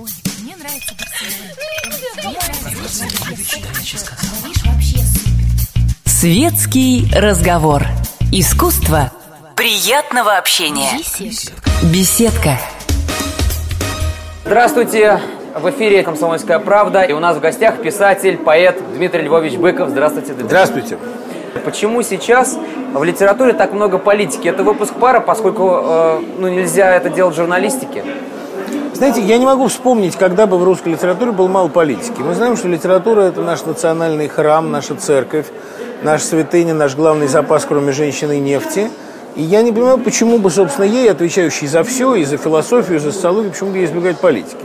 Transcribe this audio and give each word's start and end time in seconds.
Ой, 0.00 0.06
мне 0.44 0.54
нравится. 0.54 0.94
Светский 6.04 7.10
разговор. 7.12 7.82
Искусство 8.30 9.10
приятного 9.56 10.36
общения. 10.36 10.98
Беседка. 10.98 11.70
Беседка. 11.92 12.58
Здравствуйте! 14.44 15.20
В 15.56 15.68
эфире 15.70 16.04
«Комсомольская 16.04 16.60
правда» 16.60 17.02
и 17.02 17.12
у 17.12 17.18
нас 17.18 17.36
в 17.36 17.40
гостях 17.40 17.82
писатель, 17.82 18.36
поэт 18.36 18.80
Дмитрий 18.94 19.22
Львович 19.22 19.54
Быков. 19.54 19.88
Здравствуйте, 19.88 20.28
Дмитрий. 20.28 20.46
Здравствуйте. 20.46 20.98
Почему 21.64 22.02
сейчас 22.02 22.56
в 22.94 23.02
литературе 23.02 23.52
так 23.52 23.72
много 23.72 23.98
политики? 23.98 24.46
Это 24.46 24.62
выпуск 24.62 24.94
пара, 24.94 25.18
поскольку 25.18 25.80
э, 25.82 26.22
ну, 26.38 26.48
нельзя 26.48 26.94
это 26.94 27.10
делать 27.10 27.34
в 27.34 27.36
журналистике. 27.36 28.04
Знаете, 28.98 29.20
я 29.22 29.38
не 29.38 29.46
могу 29.46 29.68
вспомнить, 29.68 30.16
когда 30.16 30.48
бы 30.48 30.58
в 30.58 30.64
русской 30.64 30.88
литературе 30.88 31.30
было 31.30 31.46
мало 31.46 31.68
политики. 31.68 32.20
Мы 32.20 32.34
знаем, 32.34 32.56
что 32.56 32.66
литература– 32.66 33.20
это 33.22 33.42
наш 33.42 33.64
национальный 33.64 34.26
храм, 34.26 34.72
наша 34.72 34.96
церковь, 34.96 35.46
наш 36.02 36.24
святыня, 36.24 36.74
наш 36.74 36.96
главный 36.96 37.28
запас, 37.28 37.64
кроме 37.64 37.92
женщины 37.92 38.38
и 38.38 38.40
нефти. 38.40 38.90
И 39.36 39.42
я 39.42 39.62
не 39.62 39.70
понимаю, 39.70 39.98
почему 39.98 40.38
бы, 40.38 40.50
собственно, 40.50 40.84
ей, 40.84 41.08
отвечающей 41.12 41.68
за 41.68 41.84
все, 41.84 42.16
и 42.16 42.24
за 42.24 42.38
философию, 42.38 42.96
и 42.96 42.98
за 42.98 43.12
социологию, 43.12 43.52
почему 43.52 43.70
бы 43.70 43.76
ей 43.76 43.86
избегать 43.86 44.18
политики. 44.18 44.64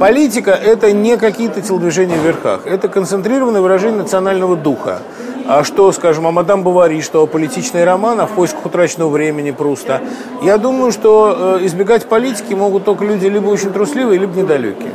Политика– 0.00 0.50
это 0.52 0.90
не 0.90 1.16
какие-то 1.16 1.60
телодвижения 1.60 2.16
в 2.16 2.24
верхах, 2.24 2.66
это 2.66 2.88
концентрированное 2.88 3.60
выражение 3.60 4.02
национального 4.02 4.56
духа. 4.56 5.02
А 5.48 5.64
что, 5.64 5.90
скажем, 5.92 6.26
о 6.26 6.30
мадам 6.30 6.62
Бавари, 6.62 7.00
что 7.00 7.22
о 7.22 7.26
политичный 7.26 7.82
роман, 7.84 8.20
о 8.20 8.26
в 8.26 8.32
поисках 8.32 8.66
утраченного 8.66 9.08
времени 9.08 9.50
Пруста. 9.50 10.02
Я 10.42 10.58
думаю, 10.58 10.92
что 10.92 11.56
э, 11.58 11.64
избегать 11.66 12.06
политики 12.06 12.52
могут 12.52 12.84
только 12.84 13.06
люди 13.06 13.24
либо 13.24 13.48
очень 13.48 13.72
трусливые, 13.72 14.20
либо 14.20 14.36
недалекие. 14.38 14.92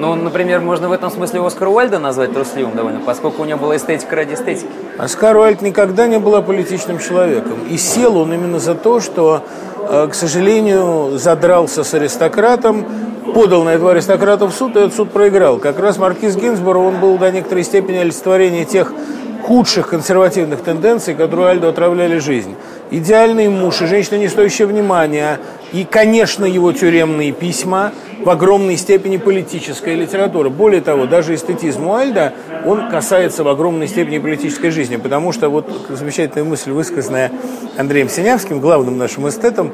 Ну, 0.00 0.14
например, 0.14 0.60
можно 0.60 0.88
в 0.88 0.92
этом 0.92 1.10
смысле 1.10 1.46
Оскара 1.46 1.68
Уальда 1.68 1.98
назвать 1.98 2.32
трусливым 2.32 2.74
довольно, 2.74 3.00
поскольку 3.00 3.42
у 3.42 3.44
него 3.44 3.58
была 3.58 3.76
эстетика 3.76 4.16
ради 4.16 4.32
эстетики. 4.32 4.70
Оскар 4.96 5.36
Уальд 5.36 5.60
никогда 5.60 6.06
не 6.06 6.18
была 6.18 6.40
политичным 6.40 6.98
человеком. 6.98 7.58
И 7.68 7.76
сел 7.76 8.16
он 8.16 8.32
именно 8.32 8.58
за 8.58 8.74
то, 8.74 9.00
что, 9.00 9.44
э, 9.90 10.08
к 10.10 10.14
сожалению, 10.14 11.18
задрался 11.18 11.84
с 11.84 11.92
аристократом, 11.92 12.86
подал 13.34 13.62
на 13.64 13.74
этого 13.74 13.90
аристократа 13.90 14.46
в 14.46 14.52
суд, 14.52 14.74
и 14.74 14.78
этот 14.78 14.94
суд 14.94 15.10
проиграл. 15.10 15.58
Как 15.58 15.78
раз 15.78 15.98
маркиз 15.98 16.34
Гинзборо, 16.34 16.78
он 16.78 16.96
был 16.98 17.18
до 17.18 17.30
некоторой 17.30 17.62
степени 17.62 17.98
олицетворение 17.98 18.64
тех 18.64 18.94
худших 19.42 19.88
консервативных 19.88 20.62
тенденций, 20.62 21.14
которые 21.14 21.48
Альдо 21.48 21.68
отравляли 21.68 22.18
жизнь. 22.18 22.54
Идеальный 22.90 23.48
муж 23.48 23.82
и 23.82 23.86
женщина, 23.86 24.16
не 24.16 24.28
стоящая 24.28 24.64
внимания, 24.64 25.40
и, 25.72 25.84
конечно, 25.84 26.44
его 26.44 26.72
тюремные 26.72 27.32
письма 27.32 27.92
в 28.24 28.28
огромной 28.28 28.76
степени 28.76 29.16
политическая 29.16 29.94
литература. 29.94 30.50
Более 30.50 30.80
того, 30.80 31.06
даже 31.06 31.34
эстетизм 31.34 31.86
Уальда, 31.86 32.34
он 32.66 32.90
касается 32.90 33.44
в 33.44 33.48
огромной 33.48 33.88
степени 33.88 34.18
политической 34.18 34.70
жизни, 34.70 34.96
потому 34.96 35.32
что 35.32 35.48
вот 35.48 35.70
замечательная 35.88 36.44
мысль, 36.44 36.70
высказанная 36.70 37.32
Андреем 37.78 38.08
Синявским, 38.08 38.60
главным 38.60 38.98
нашим 38.98 39.28
эстетом, 39.28 39.72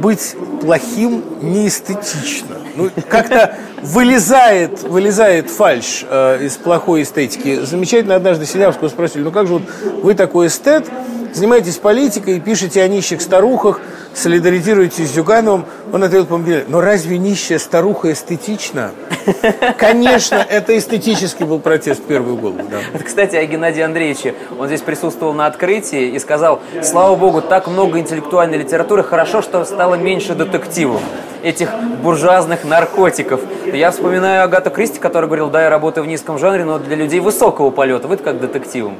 быть 0.00 0.34
плохим 0.60 1.22
неэстетично. 1.40 2.56
Ну, 2.76 2.90
как-то 3.08 3.54
вылезает, 3.82 4.82
вылезает 4.82 5.48
фальш 5.48 6.04
э, 6.08 6.44
из 6.44 6.56
плохой 6.56 7.02
эстетики. 7.02 7.60
Замечательно 7.60 8.16
однажды 8.16 8.46
Синявского 8.46 8.88
спросили, 8.88 9.22
ну 9.22 9.30
как 9.30 9.46
же 9.46 9.54
вот 9.54 9.62
вы 10.02 10.14
такой 10.14 10.48
эстет, 10.48 10.86
занимаетесь 11.34 11.76
политикой, 11.76 12.40
пишете 12.40 12.82
о 12.82 12.88
нищих 12.88 13.20
старухах, 13.20 13.80
солидаризируетесь 14.14 15.10
с 15.10 15.14
Зюгановым. 15.14 15.66
Он 15.92 16.02
ответил 16.02 16.26
по 16.26 16.40
но 16.68 16.80
разве 16.80 17.18
нищая 17.18 17.58
старуха 17.58 18.12
эстетична? 18.12 18.92
Конечно, 19.78 20.36
это 20.36 20.76
эстетический 20.78 21.44
был 21.44 21.58
протест 21.58 22.00
в 22.00 22.04
первую 22.04 22.36
голову. 22.36 22.60
Да. 22.70 22.78
Вот, 22.92 23.02
Кстати, 23.02 23.36
о 23.36 23.44
Геннадии 23.44 23.82
Андреевиче. 23.82 24.34
Он 24.58 24.66
здесь 24.66 24.80
присутствовал 24.80 25.32
на 25.32 25.46
открытии 25.46 26.08
и 26.08 26.18
сказал, 26.18 26.60
слава 26.82 27.16
богу, 27.16 27.42
так 27.42 27.66
много 27.66 27.98
интеллектуальной 27.98 28.58
литературы, 28.58 29.02
хорошо, 29.02 29.42
что 29.42 29.64
стало 29.64 29.96
меньше 29.96 30.34
детективов 30.34 31.00
этих 31.42 31.68
буржуазных 32.02 32.64
наркотиков. 32.64 33.40
Я 33.66 33.90
вспоминаю 33.90 34.44
Агату 34.44 34.70
Кристи, 34.70 34.98
который 34.98 35.26
говорил, 35.26 35.50
да, 35.50 35.64
я 35.64 35.70
работаю 35.70 36.04
в 36.04 36.06
низком 36.06 36.38
жанре, 36.38 36.64
но 36.64 36.78
для 36.78 36.96
людей 36.96 37.20
высокого 37.20 37.70
полета. 37.70 38.08
Вы 38.08 38.16
как 38.16 38.40
детективом. 38.40 38.96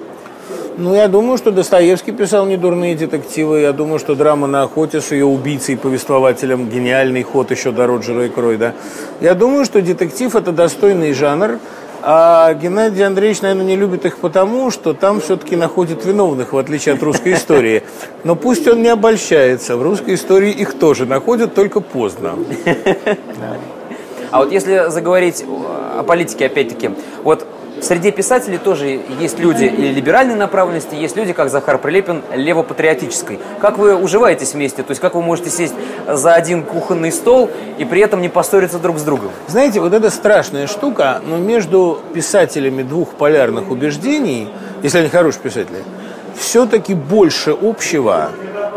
Ну, 0.77 0.93
я 0.95 1.07
думаю, 1.07 1.39
что 1.39 1.53
Достоевский 1.53 2.11
писал 2.11 2.47
недурные 2.47 2.97
детективы. 2.97 3.61
Я 3.61 3.73
думаю, 3.73 4.01
что 4.01 4.17
драма 4.17 4.49
на 4.49 4.62
охоте 4.62 5.01
с 5.01 5.12
ее 5.12 5.25
убийцей 5.25 5.75
и 5.75 5.79
повествователем 5.79 6.69
гениальный 6.69 7.23
ход 7.23 7.53
еще 7.53 7.71
до 7.71 7.87
Роджера 7.87 8.27
и 8.27 8.29
Кройда. 8.29 8.75
Я 9.21 9.35
думаю, 9.35 9.65
что 9.65 9.81
детектив– 9.81 10.35
это 10.37 10.51
достойный 10.51 11.12
жанр. 11.12 11.59
А 12.03 12.53
Геннадий 12.55 13.07
Андреевич, 13.07 13.41
наверное, 13.41 13.65
не 13.65 13.77
любит 13.77 14.05
их 14.05 14.19
потому, 14.19 14.71
что 14.71 14.95
там 14.95 15.21
все-таки 15.21 15.57
находят 15.57 16.05
виновных, 16.05 16.53
в 16.53 16.59
отличие 16.59 16.97
от 16.97 17.03
русской 17.03 17.35
истории. 17.35 17.85
Но 18.25 18.35
пусть 18.35 18.67
он 18.67 18.83
не 18.83 18.89
обольщается. 18.89 19.77
В 19.77 19.83
русской 19.83 20.17
истории 20.17 20.51
их 20.51 20.75
тоже 20.79 21.06
находят, 21.06 21.55
только 21.55 21.81
поздно. 21.81 22.35
А 24.31 24.39
вот 24.39 24.51
если 24.51 24.91
заговорить 24.91 25.45
о 25.97 26.03
политике, 26.03 26.47
опять-таки, 26.47 26.91
вот 27.23 27.47
среди 27.84 28.11
писателей 28.11 28.59
тоже 28.59 29.00
есть 29.21 29.39
люди 29.39 29.65
и 29.65 29.93
либеральной 29.93 30.34
направленности, 30.34 30.95
есть 30.95 31.17
люди, 31.17 31.33
как 31.33 31.50
Захар 31.50 31.78
Прилепин, 31.78 32.22
левопатриотической. 32.34 33.39
Как 33.61 33.78
вы 33.78 33.95
уживаетесь 33.95 34.55
вместе? 34.55 34.83
То 34.83 34.91
есть 34.91 35.00
как 35.00 35.15
вы 35.15 35.22
можете 35.22 35.50
сесть 35.50 35.75
за 36.09 36.34
один 36.34 36.62
кухонный 36.62 37.12
стол 37.12 37.50
и 37.78 37.84
при 37.84 38.00
этом 38.00 38.21
не 38.21 38.28
поссориться 38.28 38.78
друг 38.78 38.99
с 38.99 39.03
другом? 39.03 39.31
Знаете, 39.49 39.81
вот 39.81 39.93
это 39.93 40.11
страшная 40.11 40.67
штука, 40.67 41.21
но 41.27 41.37
между 41.37 42.00
писателями 42.12 42.83
двух 42.83 43.11
полярных 43.11 43.71
убеждений, 43.71 44.49
если 44.83 44.99
они 44.99 45.09
хорошие 45.09 45.43
писатели, 45.43 45.83
все-таки 46.37 46.94
больше 46.94 47.56
общего, 47.61 48.31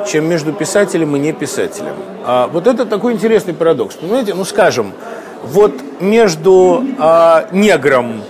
чем 0.08 0.30
между 0.30 0.54
писателем 0.54 1.16
и 1.16 1.20
неписателем. 1.20 1.96
А 2.26 2.48
вот 2.48 2.68
это 2.68 2.86
такой 2.86 3.14
интересный 3.14 3.54
парадокс. 3.54 3.96
Понимаете, 3.96 4.34
ну 4.34 4.46
скажем, 4.46 4.94
вот 5.44 5.74
между 6.00 6.84
а, 7.00 7.48
негром 7.52 8.22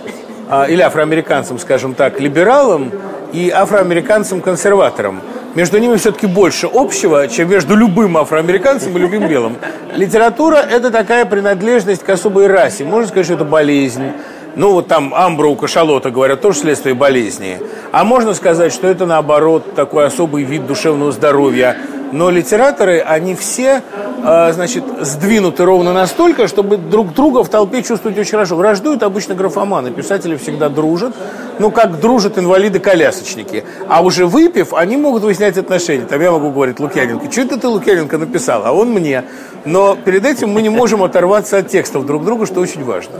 или 0.68 0.80
афроамериканцем, 0.80 1.58
скажем 1.58 1.94
так, 1.94 2.20
либералом 2.20 2.92
и 3.32 3.50
афроамериканцем-консерватором. 3.50 5.20
Между 5.54 5.78
ними 5.78 5.96
все-таки 5.96 6.26
больше 6.26 6.68
общего, 6.72 7.26
чем 7.26 7.50
между 7.50 7.74
любым 7.74 8.16
афроамериканцем 8.16 8.96
и 8.96 9.00
любым 9.00 9.26
белым. 9.26 9.56
Литература– 9.94 10.56
это 10.70 10.90
такая 10.90 11.24
принадлежность 11.24 12.02
к 12.04 12.08
особой 12.10 12.46
расе. 12.46 12.84
Можно 12.84 13.08
сказать, 13.08 13.26
что 13.26 13.34
это 13.34 13.44
болезнь. 13.44 14.12
Ну, 14.56 14.72
вот 14.72 14.88
там 14.88 15.14
амбра 15.14 15.46
у 15.46 15.56
кашалота, 15.56 16.10
говорят, 16.10 16.40
тоже 16.40 16.60
следствие 16.60 16.94
болезни. 16.94 17.58
А 17.92 18.04
можно 18.04 18.34
сказать, 18.34 18.72
что 18.72 18.88
это, 18.88 19.06
наоборот, 19.06 19.74
такой 19.74 20.06
особый 20.06 20.44
вид 20.44 20.66
душевного 20.66 21.12
здоровья. 21.12 21.76
Но 22.12 22.30
литераторы, 22.30 23.00
они 23.00 23.34
все, 23.34 23.82
э, 24.24 24.52
значит, 24.52 24.84
сдвинуты 25.00 25.64
ровно 25.64 25.92
настолько, 25.92 26.48
чтобы 26.48 26.76
друг 26.76 27.14
друга 27.14 27.44
в 27.44 27.48
толпе 27.48 27.82
чувствовать 27.82 28.18
очень 28.18 28.32
хорошо. 28.32 28.56
Враждуют 28.56 29.02
обычно 29.02 29.34
графоманы, 29.34 29.90
писатели 29.90 30.36
всегда 30.36 30.68
дружат, 30.68 31.14
ну, 31.58 31.70
как 31.70 32.00
дружат 32.00 32.38
инвалиды-колясочники. 32.38 33.64
А 33.88 34.02
уже 34.02 34.26
выпив, 34.26 34.72
они 34.72 34.96
могут 34.96 35.22
выяснять 35.22 35.58
отношения. 35.58 36.06
Там 36.06 36.20
я 36.20 36.30
могу 36.32 36.50
говорить 36.50 36.80
Лукьяненко, 36.80 37.30
что 37.30 37.42
это 37.42 37.58
ты, 37.58 37.68
Лукьяненко, 37.68 38.18
написал, 38.18 38.62
а 38.64 38.72
он 38.72 38.90
мне. 38.90 39.24
Но 39.64 39.96
перед 39.96 40.24
этим 40.24 40.50
мы 40.50 40.62
не 40.62 40.70
можем 40.70 41.02
оторваться 41.02 41.58
от 41.58 41.68
текстов 41.68 42.06
друг 42.06 42.24
друга, 42.24 42.46
что 42.46 42.60
очень 42.60 42.84
важно. 42.84 43.12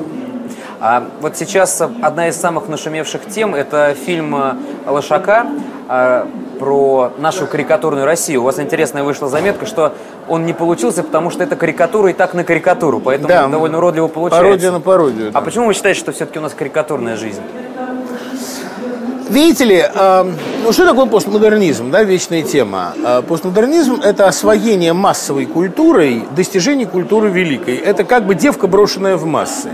А 0.81 1.09
вот 1.21 1.37
сейчас 1.37 1.81
одна 1.81 2.29
из 2.29 2.37
самых 2.37 2.69
нашумевших 2.69 3.23
тем– 3.29 3.55
это 3.57 3.95
фильм 4.07 4.37
э, 4.37 4.55
Лошака 4.87 5.47
э, 5.89 6.25
про 6.61 7.13
нашу 7.19 7.47
карикатурную 7.49 8.05
Россию. 8.05 8.43
У 8.43 8.45
вас 8.45 8.61
интересная 8.61 9.03
вышла 9.03 9.29
заметка, 9.29 9.67
что 9.67 9.93
он 10.29 10.47
не 10.47 10.53
получился, 10.53 11.03
потому 11.03 11.31
что 11.31 11.43
это 11.43 11.57
карикатура 11.57 12.11
и 12.11 12.13
так 12.13 12.33
на 12.35 12.45
карикатуру, 12.45 13.01
поэтому 13.01 13.29
Да. 13.29 13.49
довольно 13.49 13.79
уродливо 13.79 14.07
получается. 14.07 14.45
Пародия 14.45 14.71
на 14.71 14.81
пародию. 14.81 15.33
да. 15.33 15.39
А 15.39 15.43
почему 15.43 15.67
вы 15.67 15.75
считаете, 15.75 15.99
что 15.99 16.13
все-таки 16.13 16.39
у 16.39 16.43
нас 16.43 16.55
карикатурная 16.55 17.17
жизнь? 17.17 17.43
Видите 19.29 19.65
ли, 19.65 19.85
э, 19.85 20.33
ну 20.65 20.73
что 20.73 20.87
такое 20.87 21.07
постмодернизм, 21.07 21.91
да, 21.91 22.03
вечная 22.03 22.43
тема. 22.43 22.95
Э, 23.05 23.21
постмодернизм– 23.23 24.01
это 24.03 24.27
освоение 24.27 24.93
массовой 24.95 25.45
культурой 25.47 26.25
достижений 26.35 26.87
культуры 26.87 27.29
великой. 27.29 27.77
Это 27.77 28.05
как 28.05 28.25
бы 28.27 28.35
девка, 28.35 28.69
брошенная 28.69 29.17
в 29.17 29.27
массы. 29.27 29.71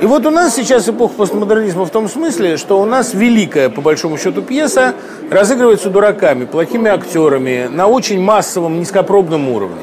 И 0.00 0.06
вот 0.06 0.24
у 0.24 0.30
нас 0.30 0.54
сейчас 0.54 0.88
эпоха 0.88 1.12
постмодернизма 1.12 1.84
в 1.84 1.90
том 1.90 2.08
смысле, 2.08 2.56
что 2.56 2.80
у 2.80 2.86
нас 2.86 3.12
великая, 3.12 3.68
по 3.68 3.82
большому 3.82 4.16
счету, 4.16 4.40
пьеса 4.40 4.94
разыгрывается 5.30 5.90
дураками, 5.90 6.46
плохими 6.46 6.88
актерами, 6.88 7.68
на 7.70 7.86
очень 7.86 8.18
массовом, 8.18 8.80
низкопробном 8.80 9.50
уровне. 9.50 9.82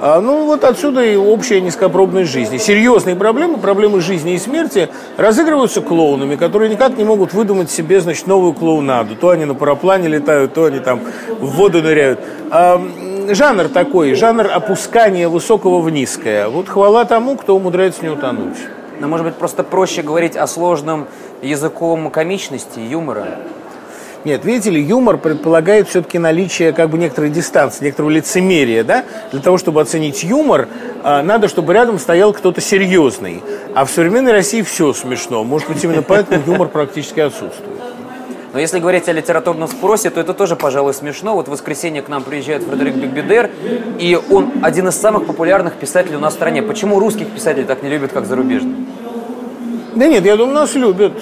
А, 0.00 0.22
ну, 0.22 0.46
вот 0.46 0.64
отсюда 0.64 1.04
и 1.04 1.14
общая 1.14 1.60
низкопробность 1.60 2.30
жизни. 2.30 2.56
Серьезные 2.56 3.16
проблемы, 3.16 3.58
проблемы 3.58 4.00
жизни 4.00 4.32
и 4.32 4.38
смерти 4.38 4.88
разыгрываются 5.18 5.82
клоунами, 5.82 6.36
которые 6.36 6.70
никак 6.70 6.96
не 6.96 7.04
могут 7.04 7.34
выдумать 7.34 7.70
себе, 7.70 8.00
значит, 8.00 8.26
новую 8.26 8.54
клоунаду. 8.54 9.14
То 9.14 9.28
они 9.28 9.44
на 9.44 9.54
параплане 9.54 10.08
летают, 10.08 10.54
то 10.54 10.64
они 10.64 10.78
там 10.78 11.02
в 11.38 11.50
воду 11.50 11.82
ныряют. 11.82 12.18
А, 12.50 12.80
жанр 13.28 13.68
такой, 13.68 14.14
жанр 14.14 14.50
опускания 14.50 15.28
высокого 15.28 15.80
в 15.80 15.90
низкое. 15.90 16.48
Вот 16.48 16.66
хвала 16.66 17.04
тому, 17.04 17.36
кто 17.36 17.54
умудряется 17.54 18.02
не 18.02 18.08
утонуть. 18.08 18.56
Но, 19.00 19.08
может 19.08 19.26
быть, 19.26 19.34
просто 19.34 19.64
проще 19.64 20.02
говорить 20.02 20.36
о 20.36 20.46
сложном 20.46 21.08
языком 21.40 22.10
комичности, 22.10 22.78
юмора. 22.78 23.38
Нет, 24.24 24.44
видите 24.44 24.68
ли, 24.68 24.82
юмор 24.82 25.16
предполагает 25.16 25.88
все-таки 25.88 26.18
наличие 26.18 26.74
как 26.74 26.90
бы 26.90 26.98
некоторой 26.98 27.30
дистанции, 27.30 27.86
некоторого 27.86 28.10
лицемерия, 28.10 28.84
да? 28.84 29.04
Для 29.32 29.40
того, 29.40 29.56
чтобы 29.56 29.80
оценить 29.80 30.22
юмор, 30.22 30.68
а, 31.02 31.22
надо, 31.22 31.48
чтобы 31.48 31.72
рядом 31.72 31.98
стоял 31.98 32.34
кто-то 32.34 32.60
серьезный. 32.60 33.42
А 33.74 33.86
в 33.86 33.90
современной 33.90 34.32
России 34.32 34.60
все 34.60 34.92
смешно. 34.92 35.42
Может 35.44 35.68
быть, 35.68 35.82
именно 35.82 36.02
поэтому 36.02 36.42
юмор 36.46 36.68
практически 36.68 37.20
отсутствует. 37.20 37.80
Но 38.52 38.58
если 38.58 38.80
говорить 38.80 39.08
о 39.08 39.12
литературном 39.12 39.68
спросе, 39.68 40.10
то 40.10 40.20
это 40.20 40.34
тоже, 40.34 40.56
пожалуй, 40.56 40.92
смешно. 40.92 41.34
Вот 41.34 41.46
в 41.46 41.52
воскресенье 41.52 42.02
к 42.02 42.08
нам 42.08 42.24
приезжает 42.24 42.64
Фредерик 42.64 42.96
Бигбедер, 42.96 43.50
и 43.98 44.18
он 44.30 44.50
один 44.62 44.88
из 44.88 44.96
самых 44.96 45.26
популярных 45.26 45.74
писателей 45.74 46.16
у 46.16 46.20
нас 46.20 46.32
в 46.32 46.36
стране. 46.36 46.62
Почему 46.62 46.98
русских 46.98 47.28
писателей 47.28 47.64
так 47.64 47.82
не 47.82 47.88
любят, 47.88 48.12
как 48.12 48.26
зарубежных? 48.26 48.74
Да 49.94 50.06
нет, 50.06 50.24
я 50.24 50.36
думаю, 50.36 50.54
нас 50.54 50.74
любят. 50.74 51.12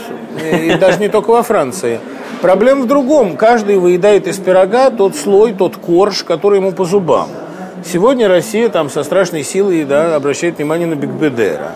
И 0.43 0.75
даже 0.75 0.99
не 0.99 1.09
только 1.09 1.31
во 1.31 1.43
Франции. 1.43 2.01
Проблема 2.41 2.83
в 2.83 2.87
другом. 2.87 3.37
Каждый 3.37 3.79
выедает 3.79 4.27
из 4.27 4.39
пирога 4.39 4.91
тот 4.91 5.17
слой, 5.17 5.53
тот 5.53 5.77
корж, 5.77 6.23
который 6.23 6.61
ему 6.61 6.73
по 6.73 6.85
зубам. 6.85 7.29
Сегодня 7.85 8.29
Россия 8.29 8.69
там 8.69 8.91
со 8.91 9.03
страшной 9.03 9.43
силой 9.43 9.85
да, 9.85 10.17
обращает 10.17 10.59
внимание 10.59 10.87
на 10.87 10.95
Бигбедера. 10.95 11.73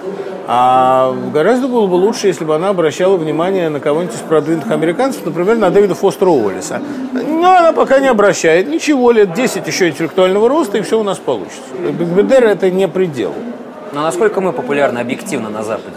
А 0.55 1.15
гораздо 1.33 1.67
было 1.67 1.87
бы 1.87 1.95
лучше, 1.95 2.27
если 2.27 2.45
бы 2.45 2.55
она 2.55 2.69
обращала 2.69 3.17
внимание 3.17 3.71
на 3.71 3.81
кого-нибудь 3.81 4.15
из 4.15 4.21
продвинутых 4.21 4.71
американцев, 4.71 5.25
например, 5.25 5.57
на 5.57 5.71
Дэвида 5.71 5.95
Фостера 5.95 6.29
Уоллеса. 6.29 6.83
Но 7.15 7.57
она 7.57 7.73
пока 7.73 8.01
не 8.01 8.09
обращает. 8.09 8.69
Ничего, 8.69 9.13
лет 9.13 9.33
10 9.33 9.67
еще 9.67 9.89
интеллектуального 9.89 10.51
роста, 10.51 10.77
и 10.77 10.83
все 10.83 11.01
у 11.01 11.03
нас 11.05 11.17
получится. 11.17 11.63
Бигбедер 11.99 12.45
это 12.45 12.71
не 12.71 12.87
предел. 12.87 13.33
Но 13.95 14.03
насколько 14.03 14.43
мы 14.43 14.53
популярны 14.53 14.99
объективно 14.99 15.49
на 15.49 15.63
Западе? 15.63 15.97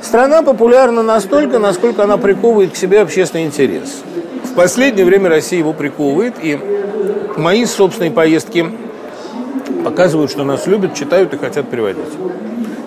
Страна 0.00 0.40
популярна 0.40 1.02
настолько, 1.02 1.58
насколько 1.58 2.02
она 2.02 2.16
приковывает 2.16 2.72
к 2.72 2.76
себе 2.76 3.02
общественный 3.02 3.44
интерес. 3.44 4.04
В 4.44 4.54
последнее 4.54 5.04
время 5.04 5.28
Россия 5.28 5.58
его 5.58 5.74
приковывает, 5.74 6.36
и 6.42 6.58
мои 7.36 7.66
собственные 7.66 8.10
поездки 8.10 8.64
показывают, 9.84 10.30
что 10.30 10.44
нас 10.44 10.66
любят, 10.66 10.94
читают 10.94 11.34
и 11.34 11.36
хотят 11.36 11.68
переводить. 11.68 12.08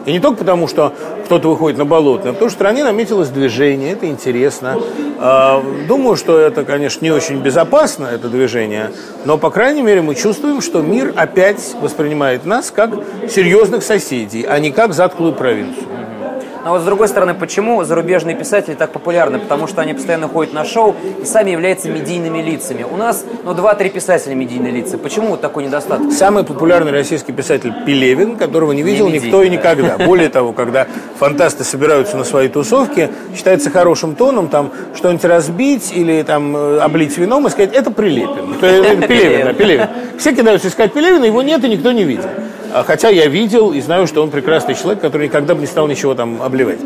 И 0.07 0.13
не 0.13 0.19
только 0.21 0.38
потому, 0.38 0.69
что 0.69 0.94
кто-то 1.25 1.50
выходит 1.50 1.77
на 1.77 1.83
болото, 1.83 2.30
а 2.30 2.31
потому 2.31 2.50
что 2.50 2.56
в 2.56 2.59
стране 2.59 2.86
наметилось 2.86 3.27
движение, 3.27 3.92
это 3.92 4.07
интересно. 4.07 4.77
А, 5.19 5.62
думаю, 5.86 6.15
что 6.15 6.39
это, 6.39 6.63
конечно, 6.63 7.04
не 7.04 7.12
очень 7.12 7.42
безопасно, 7.42 8.06
это 8.06 8.30
движение, 8.30 8.92
но, 9.25 9.38
по 9.38 9.50
крайней 9.50 9.81
мере, 9.81 10.01
мы 10.01 10.15
чувствуем, 10.15 10.62
что 10.62 10.81
мир 10.81 11.12
опять 11.18 11.75
воспринимает 11.81 12.45
нас 12.45 12.71
как 12.71 12.92
серьезных 13.30 13.83
соседей, 13.83 14.45
а 14.48 14.57
не 14.59 14.71
как 14.71 14.94
затклую 14.94 15.33
провинцию. 15.33 15.88
Но 16.68 16.74
вот 16.74 16.81
с 16.81 16.84
другой 16.84 17.08
стороны, 17.08 17.34
почему 17.34 17.81
зарубежные 17.86 18.36
писатели 18.36 18.74
так 18.74 18.92
популярны? 18.92 19.40
Потому 19.40 19.68
что 19.68 19.80
они 19.80 19.94
постоянно 19.94 20.28
ходят 20.28 20.54
на 20.54 20.66
шоу 20.66 20.98
и 21.22 21.24
сами 21.24 21.52
являются 21.52 21.88
медийными 21.88 22.42
лицами. 22.42 22.84
У 22.84 22.98
нас, 22.98 23.24
ну, 23.46 23.54
два-три 23.54 23.90
писателя 23.90 24.36
медийные 24.36 24.74
лица. 24.74 24.98
Почему 24.98 25.30
вот 25.30 25.40
такой 25.40 25.64
недостаток? 25.64 26.12
Самый 26.12 26.44
популярный 26.44 26.92
российский 26.92 27.31
писатель 27.31 27.74
Пелевин, 27.86 28.36
которого 28.36 28.74
не 28.74 28.84
видел 28.84 29.08
Не 29.08 29.14
никто 29.14 29.44
и 29.44 29.50
медийный, 29.50 29.60
никогда. 29.60 30.06
Более 30.06 30.28
того, 30.28 30.52
когда 30.52 30.88
фантасты 31.18 31.64
собираются 31.64 32.18
на 32.18 32.25
свои 32.25 32.50
тусовки, 32.50 33.12
считается 33.34 33.70
хорошим 33.70 34.18
тоном 34.18 34.50
там 34.50 34.74
что-нибудь 34.94 35.24
разбить 35.24 35.94
или 35.96 36.22
там 36.24 36.54
э, 36.54 36.80
облить 36.80 37.18
вином 37.18 37.48
и 37.48 37.50
сказать, 37.50 37.72
это 37.72 37.92
Прилепин. 37.92 38.56
Это 38.62 39.08
Пелевин, 39.08 39.46
да, 39.46 39.54
Пелевин. 39.54 39.88
Все 40.20 40.36
кидаются 40.36 40.68
искать 40.68 40.92
Пелевина, 40.92 41.24
его 41.24 41.42
нет 41.42 41.63
и 41.63 41.70
никто 41.70 41.94
не 41.94 42.04
видел. 42.04 42.28
А 42.74 42.84
Хотя 42.84 43.10
я 43.10 43.28
видел 43.28 43.72
и 43.72 43.81
знаю, 43.81 44.08
что 44.08 44.22
он 44.24 44.30
прекрасный 44.30 44.75
человек, 44.75 45.02
который 45.02 45.28
никогда 45.28 45.56
бы 45.56 45.62
не 45.62 45.68
стал 45.68 45.88
ничего 45.88 46.16
там 46.16 46.42
обливать. 46.42 46.80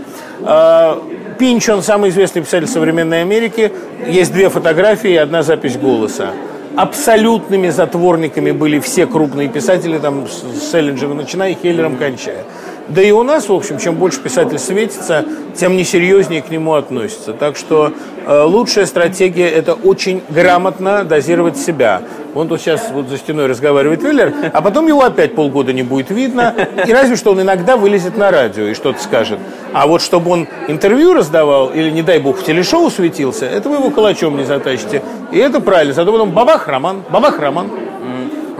А, 0.44 1.02
Пинч, 1.40 1.70
он 1.70 1.82
самый 1.82 2.10
известный 2.12 2.42
писатель 2.42 2.68
современной 2.68 3.22
Америки. 3.22 3.72
Есть 4.08 4.32
две 4.32 4.50
фотографии 4.50 5.12
и 5.12 5.16
одна 5.16 5.44
запись 5.44 5.78
голоса. 5.78 6.32
Абсолютными 6.76 7.70
затворниками 7.70 8.52
были 8.52 8.80
все 8.80 9.06
крупные 9.06 9.50
писатели, 9.50 9.98
там, 9.98 10.28
с 10.28 10.72
Селлинджера 10.72 11.14
начиная 11.14 11.52
и 11.52 11.58
Хеллером 11.62 11.98
кончая. 11.98 12.46
Да 12.88 13.02
и 13.02 13.12
у 13.12 13.24
нас, 13.24 13.48
в 13.48 13.54
общем, 13.54 13.78
чем 13.78 13.96
больше 13.96 14.20
писатель 14.20 14.60
светится, 14.60 15.26
тем 15.56 15.78
несерьезнее 15.78 16.42
к 16.42 16.50
нему 16.50 16.74
относятся. 16.74 17.34
Так 17.34 17.56
что 17.56 17.94
э, 18.26 18.44
лучшая 18.44 18.86
стратегия– 18.86 19.50
это 19.50 19.74
очень 19.74 20.22
грамотно 20.30 21.04
дозировать 21.04 21.58
себя. 21.58 22.02
Он 22.34 22.48
тут 22.48 22.62
сейчас 22.62 22.90
вот 22.92 23.10
за 23.10 23.18
стеной 23.18 23.48
разговаривает 23.48 24.04
Виллер, 24.04 24.34
а 24.54 24.62
потом 24.62 24.88
его 24.88 25.04
опять 25.04 25.36
полгода 25.36 25.74
не 25.74 25.84
будет 25.84 26.12
видно. 26.12 26.56
И 26.88 26.94
разве 26.94 27.16
что 27.16 27.32
он 27.32 27.42
иногда 27.42 27.76
вылезет 27.76 28.18
на 28.18 28.32
радио 28.32 28.66
и 28.66 28.74
что-то 28.74 29.02
скажет. 29.02 29.40
А 29.74 29.86
вот 29.88 30.02
чтобы 30.02 30.32
он 30.32 30.48
интервью 30.68 31.14
раздавал 31.14 31.70
или, 31.70 31.90
не 31.90 32.04
дай 32.04 32.20
бог, 32.20 32.40
в 32.40 32.44
телешоу 32.44 32.90
светился, 32.90 33.46
этого 33.46 33.76
его 33.76 33.90
калачом 33.90 34.38
не 34.38 34.46
затащите. 34.46 35.02
И 35.32 35.38
это 35.38 35.60
правильно. 35.60 35.94
Зато 35.94 36.12
потом 36.12 36.32
бабах, 36.32 36.68
роман, 36.68 37.04
бабах, 37.10 37.40
роман. 37.40 37.70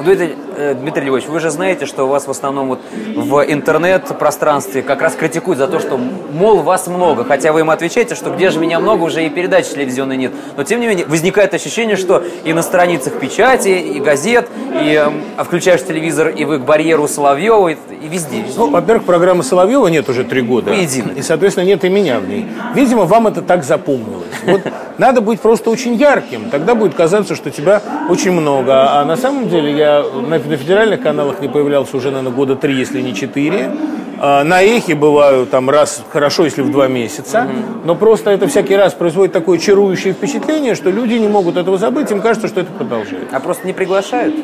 Дмитрий, 0.04 0.28
э, 0.30 0.36
Дмитрий 0.80 1.06
Львович, 1.06 1.26
вы 1.28 1.40
же 1.40 1.50
знаете, 1.50 1.86
что 1.86 2.06
у 2.06 2.08
вас 2.08 2.28
в 2.28 2.32
основном 2.32 2.70
вот 2.70 2.80
в 3.16 3.44
интернет-пространстве 3.48 4.82
как 4.82 5.02
раз 5.02 5.16
критикуют 5.16 5.58
за 5.58 5.68
то, 5.68 5.80
что, 5.80 5.98
мол, 5.98 6.62
вас 6.62 6.88
много. 6.88 7.24
Хотя 7.24 7.52
вы 7.54 7.62
им 7.62 7.70
отвечаете, 7.70 8.16
что 8.16 8.32
где 8.32 8.50
же 8.50 8.60
меня 8.60 8.80
много, 8.80 9.04
уже 9.04 9.26
и 9.26 9.30
передач 9.30 9.68
телевизионной 9.68 10.18
нет. 10.18 10.32
Но, 10.58 10.64
тем 10.64 10.80
не 10.80 10.88
менее, 10.88 11.06
возникает 11.06 11.54
ощущение, 11.54 11.96
что 11.96 12.24
и 12.44 12.54
на 12.54 12.62
страницах 12.62 13.20
печати, 13.20 13.70
и 13.70 14.00
газет, 14.00 14.50
и 14.82 14.94
э, 15.38 15.44
включаешь 15.44 15.84
телевизор, 15.84 16.30
и 16.30 16.46
вы 16.46 16.60
к 16.60 16.62
барьеру 16.62 17.08
Соловьева, 17.08 17.70
и, 17.70 17.74
и 17.74 18.08
везде. 18.08 18.42
везде. 18.42 18.54
Ну, 18.58 18.70
во-первых, 18.70 19.06
программы 19.06 19.44
Соловьева 19.44 19.88
нет 19.88 20.08
уже 20.10 20.24
три 20.24 20.42
года. 20.42 20.72
Воедино. 20.72 21.12
И, 21.12 21.22
соответственно, 21.22 21.66
нет 21.66 21.84
и 21.86 21.90
меня 21.90 22.20
в 22.20 22.28
ней. 22.28 22.48
Видимо, 22.76 23.06
вам 23.06 23.28
это 23.28 23.42
так 23.42 23.64
запомнилось. 23.64 24.28
Вот 24.46 24.62
надо 24.98 25.22
быть 25.22 25.40
просто 25.40 25.70
очень 25.70 25.96
ярким. 25.96 26.50
Тогда 26.50 26.76
будет 26.76 26.94
казаться, 26.94 27.36
что 27.36 27.52
тебя 27.52 27.82
очень 28.10 28.32
много. 28.32 29.00
А 29.00 29.06
на 29.06 29.18
самом 29.18 29.50
деле 29.50 29.76
я 29.76 30.04
на, 30.46 30.58
федеральных 30.58 31.02
каналах 31.02 31.42
не 31.42 31.48
появлялся 31.48 31.98
уже, 31.98 32.10
наверное, 32.12 32.32
года 32.32 32.56
три, 32.56 32.76
если 32.76 33.02
не 33.02 33.14
четыре. 33.14 33.72
А, 34.20 34.44
На 34.44 34.62
эхе 34.62 34.96
бываю 34.96 35.46
там 35.46 35.70
раз, 35.70 36.04
хорошо, 36.12 36.46
если 36.46 36.62
в 36.62 36.72
два 36.72 36.88
месяца. 36.88 37.48
Но 37.86 37.96
просто 37.96 38.32
это 38.32 38.48
всякий 38.48 38.76
раз 38.76 38.94
производит 38.94 39.34
такое 39.34 39.58
чарующее 39.58 40.14
впечатление, 40.14 40.76
что 40.76 40.90
люди 40.90 41.14
не 41.14 41.28
могут 41.28 41.58
этого 41.58 41.78
забыть. 41.78 42.12
Им 42.12 42.22
кажется, 42.22 42.48
что 42.48 42.62
это 42.62 42.72
продолжается. 42.72 43.36
А 43.36 43.40
просто 43.40 43.66
не 43.66 43.74
приглашают? 43.74 44.36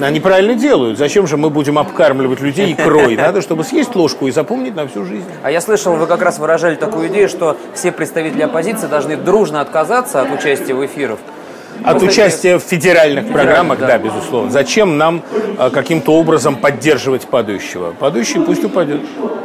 Они 0.00 0.20
правильно 0.20 0.54
делают. 0.54 0.98
Зачем 0.98 1.26
же 1.26 1.36
мы 1.36 1.50
будем 1.50 1.78
обкармливать 1.78 2.40
людей 2.40 2.72
икрой? 2.72 3.16
Надо, 3.16 3.40
чтобы 3.40 3.64
съесть 3.64 3.96
ложку 3.96 4.26
и 4.28 4.30
запомнить 4.30 4.76
на 4.76 4.86
всю 4.86 5.04
жизнь. 5.04 5.24
А 5.42 5.50
я 5.50 5.60
слышал, 5.60 5.96
вы 5.96 6.06
как 6.06 6.22
раз 6.22 6.38
выражали 6.38 6.74
такую 6.76 7.08
идею, 7.08 7.28
что 7.28 7.56
все 7.74 7.90
представители 7.90 8.42
оппозиции 8.42 8.86
должны 8.86 9.16
дружно 9.16 9.60
отказаться 9.60 10.20
от 10.20 10.30
участия 10.32 10.74
в 10.74 10.84
эфирах. 10.84 11.18
От 11.84 12.02
участия 12.02 12.58
в 12.58 12.62
федеральных 12.62 13.28
программах, 13.32 13.78
да. 13.78 13.98
безусловно. 13.98 14.50
Зачем 14.50 14.98
нам 14.98 15.22
а, 15.58 15.70
каким-то 15.70 16.12
образом 16.14 16.56
поддерживать 16.56 17.26
падающего? 17.26 17.92
Падающий 17.92 18.40
пусть 18.40 18.64
упадет. 18.64 19.00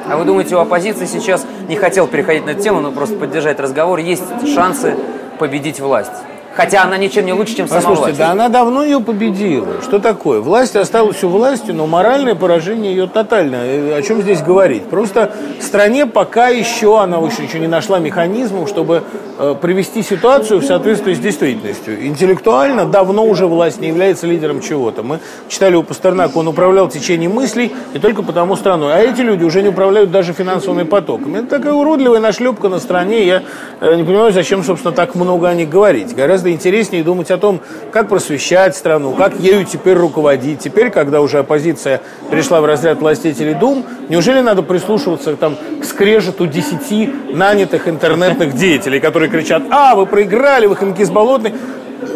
А 0.07 0.17
вы 0.17 0.25
думаете, 0.25 0.55
у 0.55 0.59
оппозиции 0.59 1.05
сейчас, 1.05 1.45
не 1.67 1.75
хотел 1.75 2.07
переходить 2.07 2.45
на 2.45 2.51
эту 2.51 2.61
тему, 2.61 2.81
но 2.81 2.91
просто 2.91 3.15
поддержать 3.15 3.59
разговор, 3.59 3.99
есть 3.99 4.23
шансы 4.53 4.95
победить 5.39 5.79
власть? 5.79 6.11
Хотя 6.55 6.83
она 6.83 6.97
ничем 6.97 7.25
не 7.25 7.33
лучше, 7.33 7.55
чем 7.55 7.67
сама 7.67 7.81
Послушайте, 7.81 8.19
да 8.19 8.31
она 8.31 8.47
давно 8.47 8.83
ее 8.83 8.99
победила. 8.99 9.81
Что 9.81 9.97
такое? 9.99 10.39
Власть 10.39 10.75
осталась 10.75 11.23
у 11.23 11.29
власти, 11.29 11.71
но 11.71 11.87
моральное 11.87 12.35
поражение 12.35 12.93
ее 12.93 13.07
тотальное. 13.07 13.65
Э, 13.65 13.97
О 13.97 14.01
чем 14.03 14.21
здесь 14.21 14.41
говорить? 14.41 14.85
Просто 14.85 15.31
стране 15.59 16.05
пока 16.05 16.49
еще, 16.49 17.01
она 17.01 17.17
еще, 17.17 17.43
еще 17.43 17.59
не 17.59 17.65
нашла 17.67 17.97
механизмов, 17.97 18.69
чтобы 18.69 19.03
э, 19.39 19.55
привести 19.59 20.03
ситуацию 20.03 20.59
в 20.59 20.65
соответствии 20.65 21.15
с 21.15 21.19
действительностью. 21.19 22.05
Интеллектуально 22.05 22.85
давно 22.85 23.25
уже 23.25 23.47
власть 23.47 23.81
не 23.81 23.87
является 23.87 24.27
лидером 24.27 24.61
чего-то. 24.61 25.01
Мы 25.01 25.19
читали 25.47 25.75
у 25.75 25.81
Пастернака, 25.81 26.37
он 26.37 26.47
управлял 26.47 26.87
течением 26.87 27.33
мыслей 27.33 27.73
и 27.95 27.99
только 27.99 28.21
потому 28.21 28.55
страной. 28.55 28.93
А 28.93 28.99
эти 28.99 29.21
люди 29.21 29.43
уже 29.43 29.63
не 29.63 29.69
управляют 29.69 30.11
даже 30.11 30.33
финансовыми 30.33 30.83
потоками. 30.83 31.39
Это 31.39 31.47
такая 31.47 31.73
уродливая 31.73 32.19
нашлепка 32.19 32.69
на 32.69 32.77
стране. 32.77 33.25
Я 33.25 33.43
э, 33.79 33.95
не 33.95 34.03
понимаю, 34.03 34.31
зачем, 34.31 34.63
собственно, 34.63 34.93
так 34.93 35.15
много 35.15 35.49
о 35.49 35.55
них 35.55 35.69
говорить. 35.69 36.13
Гораздо 36.15 36.42
интереснее 36.51 37.03
думать 37.03 37.31
о 37.31 37.37
том, 37.37 37.61
как 37.91 38.09
просвещать 38.09 38.75
страну, 38.75 39.13
как 39.13 39.39
ею 39.39 39.65
теперь 39.65 39.95
руководить. 39.95 40.59
Теперь, 40.59 40.89
когда 40.89 41.21
уже 41.21 41.39
оппозиция 41.39 42.01
перешла 42.29 42.61
в 42.61 42.65
разряд 42.65 42.99
властителей 42.99 43.53
дум, 43.53 43.85
неужели 44.09 44.41
надо 44.41 44.61
прислушиваться 44.61 45.35
там, 45.35 45.57
к 45.81 45.85
скрежету 45.85 46.47
десяти 46.47 47.09
нанятых 47.31 47.87
интернетных 47.87 48.53
деятелей, 48.57 48.99
которые 48.99 49.29
кричат, 49.29 49.63
а, 49.69 49.95
вы 49.95 50.05
проиграли, 50.05 50.65
вы 50.65 50.75
хомяки 50.75 51.03
с 51.03 51.09
болотной. 51.09 51.53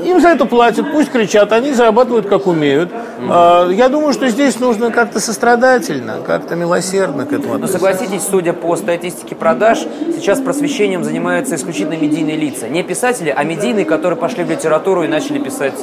Им 0.05 0.21
за 0.21 0.29
это 0.29 0.45
платят, 0.45 0.91
пусть 0.91 1.11
кричат, 1.11 1.51
они 1.51 1.73
зарабатывают 1.73 2.27
как 2.27 2.47
умеют. 2.47 2.89
Э, 3.17 3.69
Я 3.73 3.89
думаю, 3.89 4.13
что 4.13 4.27
здесь 4.29 4.59
нужно 4.59 4.91
как-то 4.91 5.19
сострадательно, 5.19 6.17
как-то 6.25 6.55
милосердно 6.55 7.25
к 7.25 7.33
этому 7.33 7.49
Но 7.49 7.53
относиться. 7.55 7.79
согласитесь, 7.79 8.23
судя 8.29 8.53
по 8.53 8.75
статистике 8.75 9.35
продаж, 9.35 9.79
сейчас 10.15 10.39
просвещением 10.39 11.03
занимаются 11.03 11.55
исключительно 11.55 11.95
медийные 11.95 12.35
лица. 12.37 12.67
Не 12.67 12.83
писатели, 12.83 13.33
а 13.35 13.43
медийные, 13.43 13.85
которые 13.85 14.17
пошли 14.17 14.43
в 14.43 14.49
литературу 14.51 15.03
и 15.03 15.07
начали 15.07 15.39
писать 15.39 15.73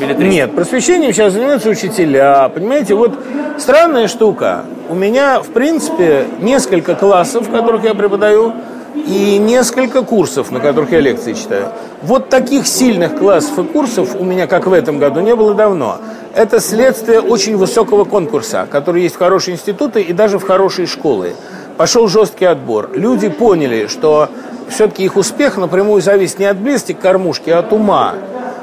билетристику. 0.00 0.30
Нет, 0.32 0.54
просвещением 0.54 1.12
сейчас 1.12 1.32
занимаются 1.32 1.68
учителя. 1.68 2.48
Понимаете, 2.48 2.94
вот 2.94 3.12
странная 3.58 4.08
штука. 4.08 4.64
У 4.88 4.94
меня, 4.94 5.40
в 5.40 5.48
принципе, 5.48 6.26
несколько 6.40 6.94
классов, 6.94 7.48
в 7.48 7.52
которых 7.52 7.84
я 7.84 7.94
преподаю, 7.94 8.52
и 8.94 9.38
несколько 9.38 10.02
курсов, 10.02 10.52
на 10.52 10.60
которых 10.60 10.92
я 10.92 11.00
лекции 11.00 11.32
читаю. 11.32 11.66
Вот 12.02 12.28
таких 12.28 12.66
сильных 12.66 13.16
классов 13.18 13.58
и 13.58 13.64
курсов 13.64 14.14
у 14.18 14.24
меня, 14.24 14.46
как 14.46 14.66
в 14.66 14.72
этом 14.72 14.98
году, 15.00 15.20
не 15.20 15.34
было 15.34 15.52
давно. 15.54 15.98
Это 16.34 16.60
следствие 16.60 17.20
очень 17.20 17.56
высокого 17.56 18.04
конкурса, 18.04 18.66
который 18.68 19.02
есть 19.02 19.14
в 19.14 19.18
хорошие 19.18 19.54
институты 19.54 20.02
и 20.02 20.12
даже 20.12 20.38
в 20.38 20.42
хорошие 20.42 20.86
школы. 20.86 21.34
Пошел 21.76 22.08
жесткий 22.08 22.44
отбор. 22.44 22.90
Люди 22.94 23.28
поняли, 23.28 23.86
что 23.86 24.28
все-таки 24.68 25.04
их 25.04 25.16
успех 25.16 25.56
напрямую 25.56 26.02
зависит 26.02 26.40
не 26.40 26.46
от 26.46 26.56
близости 26.56 26.92
к 26.92 26.98
кормушке, 26.98 27.54
а 27.54 27.60
от 27.60 27.72
ума 27.72 28.14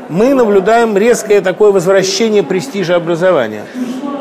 мы 0.10 0.34
наблюдаем 0.34 0.98
резкое 0.98 1.40
такое 1.40 1.72
возвращение 1.72 2.44
престижа 2.44 2.98
образования. 2.98 3.64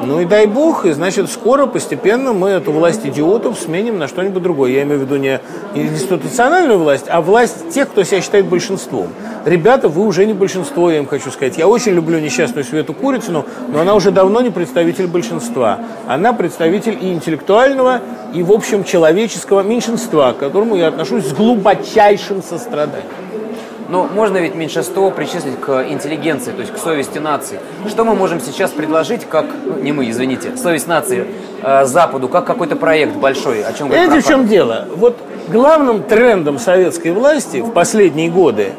Ну 0.04 0.20
и 0.20 0.24
дай 0.24 0.46
бог, 0.46 0.86
и 0.86 0.92
значит 0.92 1.30
скоро, 1.30 1.66
постепенно 1.66 2.32
мы 2.32 2.50
эту 2.50 2.72
власть 2.72 3.04
идиотов 3.04 3.58
сменим 3.58 3.98
на 3.98 4.08
что-нибудь 4.08 4.42
другое. 4.42 4.70
Я 4.72 4.82
имею 4.82 5.00
в 5.00 5.02
виду 5.02 5.16
не 5.16 5.40
институциональную 5.74 6.78
власть, 6.78 7.04
а 7.08 7.20
власть 7.20 7.68
тех, 7.70 7.88
кто 7.88 8.02
себя 8.02 8.20
считает 8.20 8.46
большинством. 8.46 9.08
Ребята, 9.44 9.88
вы 9.88 10.06
уже 10.06 10.24
не 10.26 10.32
большинство, 10.32 10.90
я 10.90 10.98
им 10.98 11.06
хочу 11.06 11.30
сказать. 11.30 11.58
Я 11.58 11.68
очень 11.68 11.92
люблю 11.92 12.18
несчастную 12.18 12.64
Свету 12.64 12.94
Курицыну, 12.94 13.44
но 13.68 13.80
она 13.80 13.94
уже 13.94 14.10
давно 14.10 14.40
не 14.40 14.50
представитель 14.50 15.06
большинства. 15.06 15.80
Она 16.06 16.32
представитель 16.32 16.98
и 17.00 17.12
интеллектуального, 17.12 18.00
и, 18.32 18.42
в 18.42 18.52
общем, 18.52 18.84
человеческого 18.84 19.62
меньшинства, 19.62 20.32
к 20.32 20.38
которому 20.38 20.76
я 20.76 20.88
отношусь 20.88 21.26
с 21.26 21.32
глубочайшим 21.32 22.42
состраданием. 22.42 23.29
Но 23.90 24.04
можно 24.04 24.38
ведь 24.38 24.54
меньшинство 24.54 25.10
причислить 25.10 25.58
к 25.60 25.84
интеллигенции, 25.88 26.52
то 26.52 26.60
есть 26.60 26.72
к 26.72 26.78
совести 26.78 27.18
нации. 27.18 27.58
Что 27.88 28.04
мы 28.04 28.14
можем 28.14 28.40
сейчас 28.40 28.70
предложить, 28.70 29.24
как, 29.28 29.46
ну, 29.64 29.78
не 29.82 29.90
мы, 29.90 30.08
извините, 30.08 30.56
совесть 30.56 30.86
нации 30.86 31.26
э, 31.60 31.84
Западу, 31.86 32.28
как 32.28 32.44
какой-то 32.44 32.76
проект 32.76 33.16
большой, 33.16 33.64
о 33.64 33.72
чем 33.72 33.88
говорит 33.88 34.06
Знаете, 34.06 34.24
в 34.24 34.28
чем 34.28 34.46
дело? 34.46 34.86
Вот 34.94 35.16
главным 35.48 36.04
трендом 36.04 36.60
советской 36.60 37.10
власти 37.10 37.56
в 37.56 37.72
последние 37.72 38.30
годы, 38.30 38.74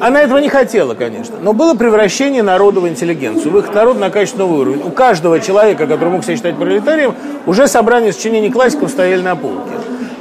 она 0.00 0.20
этого 0.20 0.38
не 0.38 0.48
хотела, 0.48 0.94
конечно, 0.94 1.36
но 1.40 1.52
было 1.52 1.76
превращение 1.76 2.42
народа 2.42 2.80
в 2.80 2.88
интеллигенцию, 2.88 3.52
выход 3.52 3.72
народа 3.72 4.00
на 4.00 4.10
качественный 4.10 4.46
уровень. 4.46 4.82
У 4.84 4.90
каждого 4.90 5.38
человека, 5.38 5.86
который 5.86 6.08
мог 6.08 6.24
себя 6.24 6.34
считать 6.34 6.56
пролетарием, 6.56 7.14
уже 7.46 7.68
собрания 7.68 8.12
сочинений 8.12 8.50
классиков 8.50 8.90
стояли 8.90 9.22
на 9.22 9.36
полке. 9.36 9.70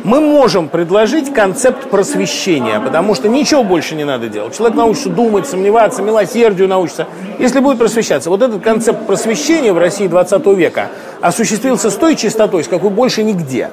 Мы 0.06 0.22
можем 0.22 0.70
предложить 0.70 1.34
концепт 1.34 1.90
просвещения, 1.90 2.80
потому 2.80 3.16
что 3.16 3.28
ничего 3.28 3.64
больше 3.64 3.96
не 3.96 4.04
надо 4.04 4.28
делать. 4.28 4.56
Человек 4.56 4.78
научится 4.78 5.10
думать, 5.10 5.48
сомневаться, 5.48 6.04
милосердию 6.04 6.68
научится, 6.68 7.08
если 7.40 7.60
будет 7.60 7.80
просвещаться. 7.80 8.30
Вот 8.30 8.44
этот 8.44 8.62
концепт 8.62 9.08
просвещения 9.08 9.74
в 9.74 9.80
России 9.80 10.06
20 10.06 10.46
века 10.56 10.90
осуществился 11.22 11.90
с 11.90 11.96
той 11.96 12.16
чистотой, 12.16 12.64
с 12.64 12.68
какой 12.68 12.92
больше 12.92 13.24
нигде. 13.24 13.72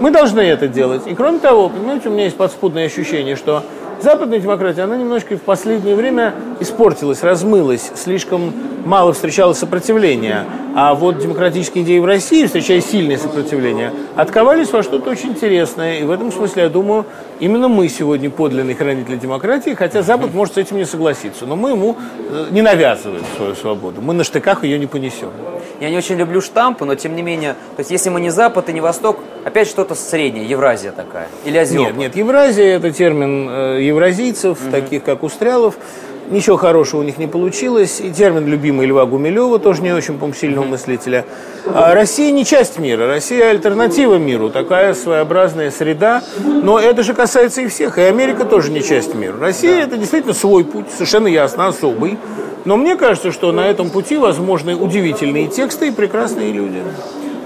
Мы 0.00 0.10
должны 0.10 0.40
это 0.40 0.66
делать. 0.66 1.02
И 1.06 1.14
кроме 1.14 1.38
того, 1.38 1.68
понимаете, 1.68 2.08
у 2.08 2.12
меня 2.12 2.24
есть 2.24 2.36
подспудное 2.36 2.86
ощущение, 2.86 3.36
что 3.36 3.62
западная 4.02 4.38
демократия, 4.38 4.82
она 4.82 4.96
немножко 4.96 5.36
в 5.36 5.42
последнее 5.42 5.94
время 5.94 6.34
испортилась, 6.60 7.22
размылась, 7.22 7.90
слишком 7.94 8.52
мало 8.84 9.12
встречала 9.12 9.52
сопротивления. 9.52 10.44
А 10.74 10.94
вот 10.94 11.18
демократические 11.18 11.84
идеи 11.84 11.98
в 11.98 12.04
России, 12.04 12.46
встречая 12.46 12.80
сильное 12.80 13.18
сопротивление, 13.18 13.92
отковались 14.16 14.72
во 14.72 14.82
что-то 14.82 15.10
очень 15.10 15.30
интересное. 15.30 15.98
И 15.98 16.04
в 16.04 16.10
этом 16.10 16.30
смысле, 16.30 16.64
я 16.64 16.68
думаю, 16.68 17.04
именно 17.40 17.68
мы 17.68 17.88
сегодня 17.88 18.30
подлинные 18.30 18.76
хранители 18.76 19.16
демократии, 19.16 19.74
хотя 19.74 20.02
Запад 20.02 20.32
может 20.34 20.54
с 20.54 20.58
этим 20.58 20.76
не 20.76 20.84
согласиться. 20.84 21.46
Но 21.46 21.56
мы 21.56 21.70
ему 21.70 21.96
э, 22.30 22.46
не 22.50 22.62
навязываем 22.62 23.24
свою 23.36 23.54
свободу. 23.54 24.00
Мы 24.00 24.14
на 24.14 24.24
штыках 24.24 24.64
ее 24.64 24.78
не 24.78 24.86
понесем. 24.86 25.30
Я 25.80 25.90
не 25.90 25.96
очень 25.96 26.16
люблю 26.16 26.40
штампы, 26.40 26.84
но 26.84 26.94
тем 26.96 27.14
не 27.14 27.22
менее, 27.22 27.54
то 27.76 27.80
есть 27.80 27.90
если 27.90 28.10
мы 28.10 28.20
не 28.20 28.30
Запад 28.30 28.68
и 28.68 28.72
не 28.72 28.80
Восток, 28.80 29.20
опять 29.44 29.68
что-то 29.68 29.94
среднее, 29.94 30.44
Евразия 30.44 30.92
такая, 30.92 31.28
или 31.44 31.56
Азиопа. 31.56 31.88
Нет, 31.90 31.96
нет, 31.96 32.16
Евразия 32.16 32.76
это 32.76 32.90
термин 32.90 33.48
э, 33.48 33.82
евразийцев, 33.82 34.58
таких 34.72 35.04
как 35.04 35.22
Устрялов. 35.22 35.76
Ничего 36.30 36.58
хорошего 36.58 37.00
у 37.00 37.04
них 37.04 37.16
не 37.16 37.26
получилось. 37.26 38.00
И 38.00 38.12
термин 38.12 38.46
любимый 38.46 38.86
Льва 38.86 39.06
Гумилева, 39.06 39.58
тоже 39.58 39.82
не 39.82 39.92
очень, 39.92 40.18
по 40.18 40.30
сильного 40.34 40.64
мыслителя. 40.64 41.24
А 41.66 41.94
Россия 41.94 42.30
не 42.32 42.44
часть 42.44 42.78
мира, 42.78 43.06
Россия 43.06 43.50
альтернатива 43.50 44.16
миру, 44.16 44.50
такая 44.50 44.92
своеобразная 44.92 45.70
среда. 45.70 46.22
Но 46.44 46.78
это 46.78 47.02
же 47.02 47.14
касается 47.14 47.62
и 47.62 47.66
всех. 47.68 47.96
И 47.98 48.02
Америка 48.02 48.44
тоже 48.44 48.70
не 48.70 48.82
часть 48.82 49.14
мира. 49.14 49.38
Россия 49.38 49.82
это 49.82 49.96
действительно 49.96 50.34
свой 50.34 50.64
путь, 50.64 50.86
совершенно 50.92 51.28
ясно, 51.28 51.68
особый. 51.68 52.18
Но 52.66 52.76
мне 52.76 52.96
кажется, 52.96 53.32
что 53.32 53.50
на 53.52 53.66
этом 53.66 53.88
пути 53.88 54.18
возможны 54.18 54.76
удивительные 54.76 55.48
тексты 55.48 55.88
и 55.88 55.90
прекрасные 55.90 56.52
люди. 56.52 56.82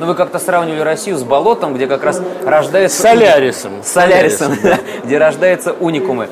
Но 0.01 0.07
вы 0.07 0.17
как-то 0.17 0.41
сравнивали 0.41 0.81
Россию 0.81 1.17
с 1.17 1.23
болотом, 1.23 1.75
где 1.75 1.87
как 1.87 2.03
раз 2.03 2.21
рождаются... 2.45 2.99
С 2.99 3.03
Солярисом. 3.03 3.73
С 3.85 3.89
Солярисом, 3.89 4.59
да, 4.63 4.81
где 5.05 5.19
рождаются 5.19 5.73
уникумы. 5.73 6.27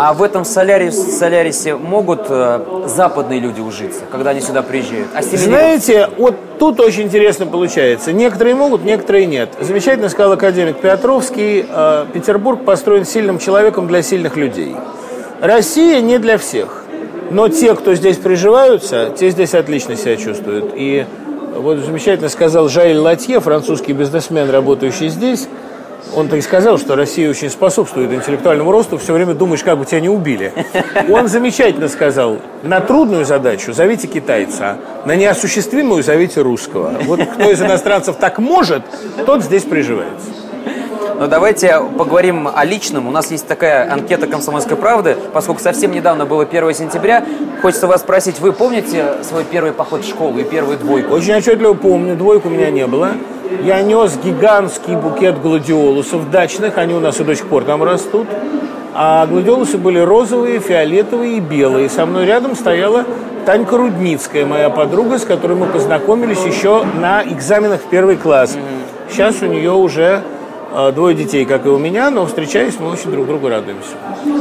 А 0.00 0.12
в 0.12 0.22
этом 0.22 0.44
Солярис, 0.44 1.18
Солярисе 1.18 1.74
могут 1.74 2.26
э, 2.28 2.60
западные 2.86 3.40
люди 3.40 3.60
ужиться, 3.60 4.02
когда 4.12 4.30
они 4.30 4.40
сюда 4.40 4.62
приезжают? 4.62 5.08
Знаете, 5.32 6.08
вот 6.16 6.36
тут 6.60 6.78
очень 6.78 7.02
интересно 7.02 7.46
получается. 7.46 8.12
Некоторые 8.12 8.54
могут, 8.54 8.84
некоторые 8.84 9.26
нет. 9.26 9.48
Замечательно 9.60 10.08
сказал 10.08 10.34
академик 10.34 10.76
Петровский, 10.78 11.66
э, 11.68 12.06
Петербург 12.14 12.64
построен 12.64 13.04
сильным 13.04 13.40
человеком 13.40 13.88
для 13.88 14.02
сильных 14.02 14.36
людей. 14.36 14.76
Россия 15.40 16.00
не 16.00 16.18
для 16.18 16.38
всех. 16.38 16.84
Но 17.32 17.48
те, 17.48 17.74
кто 17.74 17.96
здесь 17.96 18.18
приживаются, 18.18 19.12
те 19.18 19.30
здесь 19.30 19.52
отлично 19.52 19.96
себя 19.96 20.16
чувствуют. 20.16 20.74
И 20.76 21.06
вот 21.56 21.78
замечательно 21.78 22.28
сказал 22.28 22.68
Жаэль 22.68 22.98
Латье, 22.98 23.40
французский 23.40 23.94
бизнесмен, 23.94 24.48
работающий 24.48 25.08
здесь, 25.08 25.48
он 26.14 26.28
так 26.28 26.38
и 26.38 26.42
сказал, 26.42 26.78
что 26.78 26.96
Россия 26.96 27.28
очень 27.28 27.50
способствует 27.50 28.12
интеллектуальному 28.12 28.70
росту, 28.72 28.98
все 28.98 29.12
время 29.12 29.34
думаешь, 29.34 29.62
как 29.62 29.78
бы 29.78 29.84
тебя 29.84 30.00
не 30.00 30.08
убили. 30.08 30.52
Он 31.10 31.28
замечательно 31.28 31.88
сказал, 31.88 32.38
на 32.62 32.80
трудную 32.80 33.24
задачу 33.24 33.72
зовите 33.72 34.06
китайца, 34.06 34.78
на 35.04 35.14
неосуществимую 35.16 36.02
зовите 36.02 36.40
русского. 36.40 36.94
Вот 37.02 37.20
кто 37.22 37.50
из 37.50 37.60
иностранцев 37.60 38.16
так 38.16 38.38
может, 38.38 38.82
тот 39.26 39.42
здесь 39.42 39.64
приживается. 39.64 40.30
Но 41.18 41.26
давайте 41.26 41.80
поговорим 41.98 42.48
о 42.52 42.64
личном. 42.64 43.08
У 43.08 43.10
нас 43.10 43.32
есть 43.32 43.48
такая 43.48 43.92
анкета 43.92 44.28
«Комсомольской 44.28 44.76
правды». 44.76 45.16
Поскольку 45.32 45.60
совсем 45.60 45.90
недавно 45.90 46.26
было 46.26 46.44
1 46.44 46.74
сентября, 46.74 47.24
хочется 47.60 47.88
вас 47.88 48.02
спросить, 48.02 48.38
вы 48.38 48.52
помните 48.52 49.04
свой 49.24 49.42
первый 49.42 49.72
поход 49.72 50.04
в 50.04 50.08
школу 50.08 50.38
и 50.38 50.44
первую 50.44 50.78
двойку? 50.78 51.12
Очень 51.12 51.34
отчетливо 51.34 51.74
помню, 51.74 52.14
двойку 52.14 52.46
у 52.46 52.52
меня 52.52 52.70
не 52.70 52.86
было. 52.86 53.14
Я 53.62 53.82
нес 53.82 54.18
гигантский 54.22 54.96
букет 54.96 55.40
гладиолусов 55.40 56.30
дачных, 56.30 56.78
они 56.78 56.94
у 56.94 57.00
нас 57.00 57.18
и 57.20 57.24
до 57.24 57.34
сих 57.34 57.46
пор 57.46 57.64
там 57.64 57.82
растут. 57.82 58.26
А 58.94 59.26
гладиолусы 59.26 59.78
были 59.78 59.98
розовые, 59.98 60.58
фиолетовые 60.60 61.38
и 61.38 61.40
белые. 61.40 61.88
Со 61.88 62.04
мной 62.04 62.26
рядом 62.26 62.56
стояла 62.56 63.04
Танька 63.46 63.76
Рудницкая, 63.76 64.44
моя 64.44 64.70
подруга, 64.70 65.18
с 65.18 65.24
которой 65.24 65.56
мы 65.56 65.66
познакомились 65.66 66.44
еще 66.44 66.84
на 66.84 67.22
экзаменах 67.24 67.80
в 67.80 67.88
первый 67.88 68.16
класс. 68.16 68.56
Сейчас 69.10 69.40
у 69.40 69.46
нее 69.46 69.72
уже 69.72 70.22
э, 70.74 70.92
двое 70.92 71.14
детей, 71.14 71.44
как 71.44 71.64
и 71.64 71.68
у 71.68 71.78
меня, 71.78 72.10
но 72.10 72.26
встречаясь, 72.26 72.78
мы 72.78 72.90
очень 72.90 73.10
друг 73.10 73.26
другу 73.26 73.48
радуемся. 73.48 73.94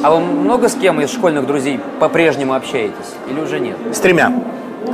А 0.03 0.11
вы 0.11 0.19
много 0.19 0.67
с 0.67 0.75
кем 0.75 0.99
из 0.99 1.11
школьных 1.11 1.47
друзей 1.47 1.79
по-прежнему 1.99 2.53
общаетесь? 2.53 3.15
Или 3.29 3.39
уже 3.39 3.59
нет? 3.59 3.77
С 3.93 3.99
тремя. 3.99 4.33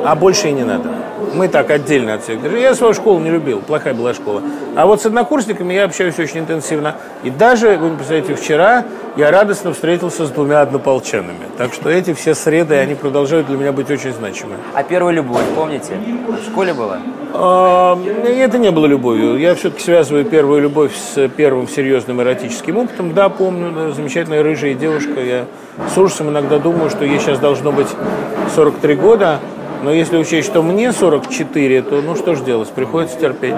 А 0.03 0.15
больше 0.15 0.49
и 0.49 0.51
не 0.51 0.63
надо. 0.63 0.89
Мы 1.33 1.47
так 1.47 1.71
отдельно 1.71 2.15
от 2.15 2.23
всех 2.23 2.41
держим. 2.41 2.59
Я 2.59 2.75
свою 2.75 2.93
школу 2.93 3.19
не 3.19 3.29
любил, 3.29 3.59
плохая 3.59 3.93
была 3.93 4.13
школа. 4.13 4.41
А 4.75 4.85
вот 4.85 5.01
с 5.01 5.05
однокурсниками 5.05 5.73
я 5.73 5.85
общаюсь 5.85 6.19
очень 6.19 6.39
интенсивно. 6.39 6.95
И 7.23 7.29
даже, 7.29 7.77
вы 7.77 7.89
не 7.89 7.95
представляете, 7.95 8.35
вчера 8.35 8.85
я 9.15 9.31
радостно 9.31 9.73
встретился 9.73 10.25
с 10.25 10.29
двумя 10.29 10.61
однополчанами. 10.61 11.45
Так 11.57 11.73
что 11.73 11.89
эти 11.89 12.13
все 12.13 12.35
среды, 12.35 12.75
они 12.75 12.95
продолжают 12.95 13.47
для 13.47 13.57
меня 13.57 13.71
быть 13.71 13.89
очень 13.89 14.11
значимы. 14.13 14.55
А 14.73 14.83
первую 14.83 15.13
любовь, 15.13 15.43
помните? 15.55 15.93
В 16.27 16.51
школе 16.51 16.73
была? 16.73 16.99
Это 17.33 18.57
не 18.59 18.69
было 18.69 18.85
любовью. 18.85 19.37
Я 19.37 19.55
все-таки 19.55 19.81
связываю 19.83 20.25
первую 20.25 20.61
любовь 20.61 20.91
с 20.95 21.27
первым 21.29 21.67
серьезным 21.67 22.21
эротическим 22.21 22.77
опытом. 22.77 23.13
Да, 23.13 23.29
помню, 23.29 23.91
замечательная 23.93 24.43
рыжая 24.43 24.75
девушка. 24.75 25.19
Я 25.19 25.45
с 25.91 25.97
ужасом 25.97 26.29
иногда 26.29 26.59
думаю, 26.59 26.91
что 26.91 27.05
ей 27.05 27.19
сейчас 27.19 27.39
должно 27.39 27.71
быть 27.71 27.87
43 28.53 28.95
года. 28.95 29.39
Но 29.83 29.91
если 29.91 30.17
учесть, 30.17 30.47
что 30.47 30.63
мне 30.63 30.93
44, 30.93 31.81
то 31.81 32.01
ну 32.01 32.15
что 32.15 32.35
ж 32.35 32.39
делать, 32.39 32.69
приходится 32.69 33.19
терпеть. 33.19 33.53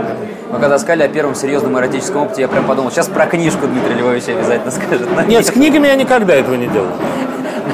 Вы 0.49 0.59
когда 0.59 0.79
сказали 0.79 1.03
о 1.03 1.07
первом 1.07 1.35
серьезном 1.35 1.77
эротическом 1.77 2.23
опыте, 2.23 2.41
я 2.41 2.47
прям 2.47 2.65
подумал, 2.65 2.89
сейчас 2.89 3.07
про 3.07 3.27
книжку 3.27 3.67
Дмитрий 3.67 3.93
Львович 3.93 4.29
обязательно 4.29 4.71
скажет. 4.71 5.07
Но 5.15 5.21
Нет, 5.21 5.45
с 5.45 5.51
книгами 5.51 5.85
я 5.85 5.95
никогда 5.95 6.33
этого 6.33 6.55
не 6.55 6.67
делал. 6.67 6.87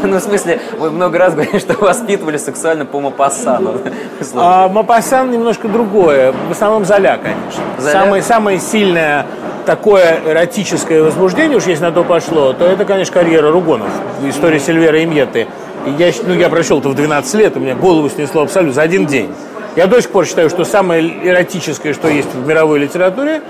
Ну, 0.03 0.17
в 0.17 0.21
смысле, 0.21 0.59
вы 0.79 0.89
много 0.89 1.19
раз 1.19 1.33
говорили, 1.33 1.59
что 1.59 1.73
воспитывали 1.79 2.37
сексуально 2.37 2.85
по 2.85 2.99
Мапассану. 2.99 3.75
А 4.35 4.67
Мапасан 4.67 5.29
немножко 5.31 5.67
другое. 5.67 6.33
В 6.49 6.51
основном 6.51 6.85
Золя, 6.85 7.19
конечно. 7.21 7.61
Золя? 7.77 7.91
Самое, 7.91 8.23
самое 8.23 8.59
сильное 8.59 9.27
такое 9.65 10.19
эротическое 10.25 11.03
возбуждение, 11.03 11.57
уж 11.57 11.65
если 11.65 11.83
на 11.83 11.91
то 11.91 12.03
пошло, 12.03 12.53
то 12.53 12.65
это, 12.65 12.85
конечно, 12.85 13.13
карьера 13.13 13.51
Ругонов. 13.51 13.89
История 14.23 14.59
Сильвера 14.59 14.99
и 14.99 15.05
Мьеты. 15.05 15.47
И 15.85 15.91
я, 15.91 16.11
ну, 16.25 16.33
я 16.33 16.49
прочел 16.49 16.79
это 16.79 16.89
в 16.89 16.95
12 16.95 17.33
лет, 17.35 17.57
у 17.57 17.59
меня 17.59 17.75
голову 17.75 18.09
снесло 18.09 18.43
абсолютно 18.43 18.73
за 18.73 18.81
один 18.81 19.05
день. 19.05 19.31
Я 19.75 19.87
до 19.87 20.01
сих 20.01 20.11
пор 20.11 20.25
считаю, 20.25 20.49
что 20.49 20.65
самое 20.65 21.27
эротическое, 21.27 21.93
что 21.93 22.07
есть 22.09 22.33
в 22.33 22.45
мировой 22.45 22.79
литературе, 22.79 23.41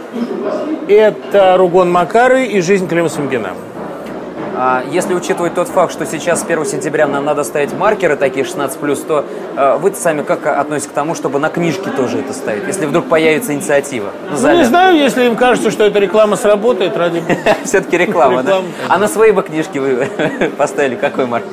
это 0.88 1.56
Ругон 1.58 1.92
Макары 1.92 2.46
и 2.46 2.62
жизнь 2.62 2.88
Клима 2.88 3.10
Самгина. 3.10 3.50
А 4.64 4.84
если 4.92 5.16
учитывать 5.16 5.56
тот 5.56 5.70
факт, 5.70 5.92
что 5.92 6.06
сейчас 6.06 6.42
с 6.42 6.44
1 6.44 6.66
сентября 6.66 7.08
нам 7.08 7.26
надо 7.26 7.44
ставить 7.44 7.74
маркеры 7.74 8.16
такие 8.16 8.46
16+, 8.46 9.08
то 9.08 9.26
э, 9.58 9.78
вы 9.78 9.92
сами 9.96 10.22
как 10.22 10.46
относитесь 10.46 10.92
к 10.92 10.94
тому, 10.94 11.16
чтобы 11.16 11.40
на 11.40 11.50
книжке 11.50 11.90
тоже 11.90 12.20
это 12.20 12.32
ставить, 12.34 12.68
если 12.68 12.86
вдруг 12.86 13.08
появится 13.08 13.54
инициатива? 13.54 14.12
Ну, 14.30 14.56
не 14.56 14.66
знаю, 14.66 14.98
если 14.98 15.26
им 15.26 15.36
кажется, 15.36 15.72
что 15.72 15.86
эта 15.86 15.98
реклама 15.98 16.36
сработает, 16.36 16.96
ради 16.96 17.20
бога. 17.28 17.58
Все-таки 17.64 17.98
реклама, 17.98 18.44
да? 18.44 18.62
А 18.88 19.00
на 19.00 19.08
свои 19.08 19.32
бы 19.32 19.42
книжки 19.42 19.80
вы 19.80 20.08
поставили 20.58 20.96
какой 20.96 21.26
маркер? 21.26 21.50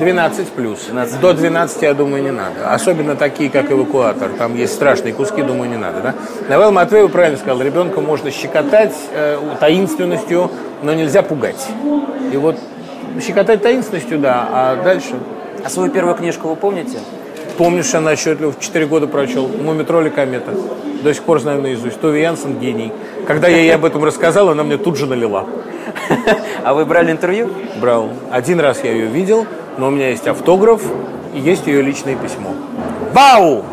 12 0.00 0.48
плюс. 0.48 0.86
12. 0.86 1.20
До 1.20 1.34
12, 1.34 1.82
я 1.82 1.94
думаю, 1.94 2.22
не 2.22 2.30
надо. 2.32 2.72
Особенно 2.72 3.14
такие, 3.16 3.50
как 3.50 3.70
эвакуатор. 3.70 4.30
Там 4.30 4.56
есть 4.56 4.74
страшные 4.74 5.12
куски, 5.12 5.42
думаю, 5.42 5.70
не 5.70 5.76
надо. 5.76 6.00
Да? 6.00 6.14
Навел 6.48 6.72
Матвеев 6.72 7.12
правильно 7.12 7.36
сказал. 7.38 7.60
Ребенка 7.60 8.00
можно 8.00 8.30
щекотать 8.30 8.94
э, 9.12 9.38
таинственностью, 9.60 10.50
но 10.82 10.94
нельзя 10.94 11.22
пугать. 11.22 11.68
И 12.32 12.36
вот 12.36 12.56
щекотать 13.24 13.62
таинственностью, 13.62 14.18
да, 14.18 14.48
а 14.50 14.82
дальше... 14.82 15.14
А 15.62 15.68
свою 15.68 15.90
первую 15.92 16.16
книжку 16.16 16.48
вы 16.48 16.56
помните? 16.56 16.98
Помнишь, 17.58 17.94
она 17.94 18.12
отчетливо 18.12 18.52
в 18.52 18.58
4 18.58 18.86
года 18.86 19.06
прочел. 19.06 19.46
Мумитроли 19.46 20.08
комета. 20.08 20.52
До 21.02 21.12
сих 21.12 21.22
пор 21.24 21.40
знаю 21.40 21.60
наизусть. 21.60 22.00
Тови 22.00 22.22
Янсен 22.22 22.58
гений. 22.58 22.90
Когда 23.30 23.46
я 23.46 23.58
ей 23.58 23.72
об 23.76 23.84
этом 23.84 24.02
рассказал, 24.02 24.48
она 24.48 24.64
мне 24.64 24.76
тут 24.76 24.96
же 24.96 25.06
налила. 25.06 25.46
А 26.64 26.74
вы 26.74 26.84
брали 26.84 27.12
интервью? 27.12 27.48
Брал. 27.80 28.08
Один 28.32 28.58
раз 28.58 28.82
я 28.82 28.90
ее 28.90 29.06
видел, 29.06 29.46
но 29.78 29.86
у 29.86 29.90
меня 29.90 30.08
есть 30.08 30.26
автограф 30.26 30.82
и 31.32 31.38
есть 31.38 31.68
ее 31.68 31.80
личное 31.80 32.16
письмо. 32.16 32.50
Вау! 33.12 33.64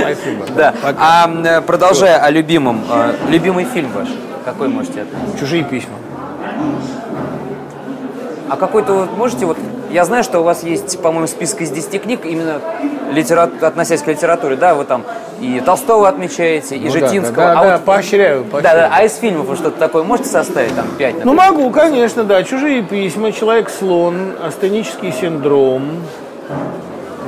Спасибо. 0.00 0.44
Да. 0.56 0.74
Пока. 0.82 0.98
А 0.98 1.30
э, 1.44 1.60
продолжая 1.60 2.18
о 2.18 2.30
любимом, 2.30 2.82
э, 2.90 3.14
любимый 3.28 3.64
фильм 3.64 3.92
ваш, 3.92 4.08
какой 4.44 4.66
можете 4.66 5.02
отметить? 5.02 5.38
Чужие 5.38 5.62
письма. 5.62 5.94
А 8.50 8.56
какой-то 8.56 8.92
вот 8.94 9.16
можете 9.16 9.46
вот... 9.46 9.56
Я 9.90 10.04
знаю, 10.04 10.22
что 10.22 10.40
у 10.40 10.42
вас 10.42 10.62
есть, 10.64 11.00
по-моему, 11.00 11.26
список 11.26 11.62
из 11.62 11.70
10 11.70 12.02
книг, 12.02 12.20
именно 12.24 12.60
литера... 13.12 13.48
относясь 13.60 14.02
к 14.02 14.06
литературе, 14.06 14.56
да, 14.56 14.74
вы 14.74 14.84
там 14.84 15.04
и 15.40 15.60
Толстого 15.64 16.08
отмечаете, 16.08 16.76
и 16.76 16.80
Ну 16.86 16.92
да, 16.92 17.06
Житинского. 17.06 17.36
да, 17.36 17.52
а 17.52 17.62
да, 17.64 17.72
вот- 17.76 17.84
поощряю, 17.84 18.44
Да, 18.44 18.50
поощряю. 18.50 18.76
да, 18.90 18.90
а 18.92 19.04
из 19.04 19.16
фильмов 19.16 19.46
вы 19.46 19.56
что-то 19.56 19.78
такое 19.78 20.02
можете 20.02 20.28
составить, 20.28 20.74
там, 20.74 20.86
5, 20.98 21.24
Ну 21.24 21.34
могу, 21.34 21.70
конечно, 21.70 22.24
да. 22.24 22.42
Чужие 22.42 22.82
письма, 22.82 23.32
Человек-слон, 23.32 24.32
Астенический 24.44 25.12
синдром, 25.12 26.02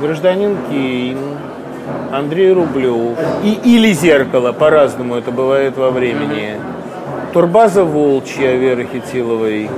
Гражданин 0.01 0.57
Кейн, 0.69 1.17
Андрей 2.11 2.51
Рублев. 2.53 3.17
И, 3.43 3.53
или 3.63 3.93
Зеркало, 3.93 4.51
по-разному 4.51 5.15
это 5.15 5.31
бывает 5.31 5.77
во 5.77 5.91
времени. 5.91 6.59
Турбаза 7.33 7.83
Волчья 7.85 8.53
Веры 8.55 8.87
Хитиловой. 8.91 9.69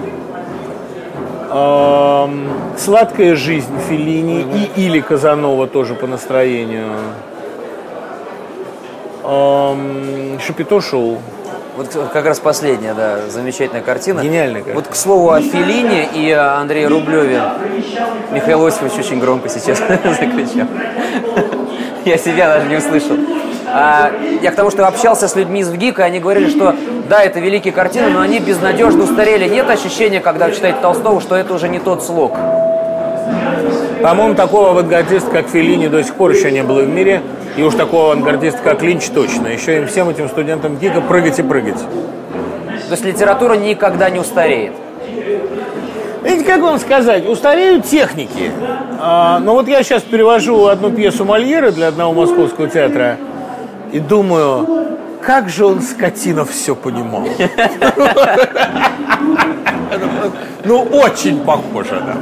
Сладкая 2.78 3.36
жизнь 3.36 3.74
Феллини 3.88 4.42
и 4.76 4.86
или 4.86 5.02
Казанова 5.02 5.68
тоже 5.68 5.94
по 5.94 6.08
настроению. 6.08 6.94
Шапито 10.42 10.82
шоу. 10.82 11.20
Вот 11.78 11.90
как 12.12 12.26
раз 12.26 12.40
последняя, 12.40 12.94
да, 12.94 13.28
замечательная 13.30 13.82
картина. 13.82 14.22
Гениальная 14.22 14.62
картина. 14.62 14.76
Вот 14.76 14.88
к 14.88 14.96
слову 14.96 15.30
о 15.32 15.42
Филине 15.42 16.08
и 16.14 16.32
о 16.32 16.58
Андрее 16.58 16.88
Рублеве. 16.88 17.42
Михаил 18.32 18.66
Осипович 18.66 18.94
очень 19.00 19.20
громко 19.20 19.50
сейчас 19.50 19.80
закричал. 19.80 20.68
Я 22.06 22.18
себя 22.18 22.56
даже 22.56 22.68
не 22.68 22.78
услышал. 22.78 23.18
А, 23.76 24.12
я 24.44 24.52
к 24.52 24.56
тому, 24.56 24.70
что 24.70 24.88
общался 24.88 25.28
с 25.28 25.36
людьми 25.36 25.62
из 25.62 25.70
ВГИКа, 25.70 26.04
и 26.04 26.06
они 26.06 26.20
говорили, 26.20 26.48
что 26.48 26.76
да, 27.10 27.24
это 27.24 27.40
великие 27.40 27.74
картины, 27.74 28.12
но 28.12 28.22
они 28.22 28.40
безнадежно 28.40 29.04
устарели. 29.04 29.50
Нет 29.50 29.68
ощущения, 29.68 30.20
когда 30.20 30.46
вы 30.46 30.54
читаете 30.54 30.78
Толстого, 30.80 31.20
что 31.20 31.36
это 31.36 31.56
уже 31.56 31.70
не 31.70 31.80
тот 31.80 32.04
слог. 32.04 32.38
По-моему, 34.04 34.36
такого 34.36 34.72
авангардиста, 34.72 35.32
как 35.32 35.48
Феллини, 35.48 35.88
до 35.88 36.04
сих 36.04 36.14
пор 36.14 36.32
еще 36.32 36.52
не 36.52 36.62
было 36.62 36.82
в 36.82 36.88
мире. 36.88 37.24
И 37.58 37.64
уж 37.64 37.74
такого 37.74 38.12
авангардиста, 38.12 38.60
как 38.64 38.84
Линч, 38.84 39.10
точно. 39.10 39.48
Еще 39.48 39.78
им 39.78 39.88
всем 39.88 40.08
этим 40.08 40.30
студентам 40.30 40.78
ГИКа 40.78 41.02
прыгать 41.02 41.40
и 41.40 41.42
прыгать. 41.42 41.80
То 41.80 42.92
есть 42.92 43.06
литература 43.06 43.56
никогда 43.56 44.12
не 44.12 44.20
устареет. 44.20 44.74
Видите, 46.24 46.46
как 46.46 46.62
вам 46.62 46.78
сказать, 46.78 47.28
устареют 47.28 47.86
техники. 47.86 48.52
А, 49.00 49.40
но 49.40 49.54
вот 49.54 49.68
я 49.68 49.82
сейчас 49.82 50.04
перевожу 50.04 50.68
одну 50.68 50.92
пьесу 50.92 51.26
Мольера 51.26 51.72
для 51.72 51.88
одного 51.88 52.14
московского 52.14 52.70
театра 52.70 53.18
и 53.94 54.00
думаю, 54.00 54.98
как 55.22 55.50
же 55.50 55.66
он, 55.66 55.82
скотина, 55.82 56.46
все 56.46 56.76
понимал. 56.76 57.28
Ну, 60.66 60.82
очень 60.92 61.44
похоже, 61.46 62.02
да. 62.06 62.16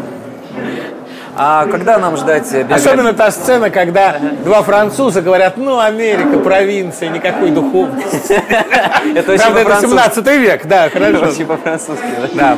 А 1.37 1.65
когда 1.67 1.97
нам 1.97 2.17
ждать 2.17 2.51
биографии? 2.51 2.73
Особенно 2.73 3.13
та 3.13 3.31
сцена, 3.31 3.69
когда 3.69 4.17
два 4.43 4.63
француза 4.63 5.21
говорят, 5.21 5.55
ну, 5.55 5.79
Америка, 5.79 6.39
провинция, 6.39 7.07
никакой 7.09 7.51
духовности. 7.51 8.33
Это 9.15 9.31
очень 9.31 9.41
Правда, 9.41 9.59
это 9.61 9.69
по-французски. 9.69 9.95
17 9.95 10.27
век, 10.27 10.65
да, 10.65 10.89
хорошо. 10.89 11.25
Очень 11.29 11.45
по-французски. 11.45 12.03
да. 12.33 12.57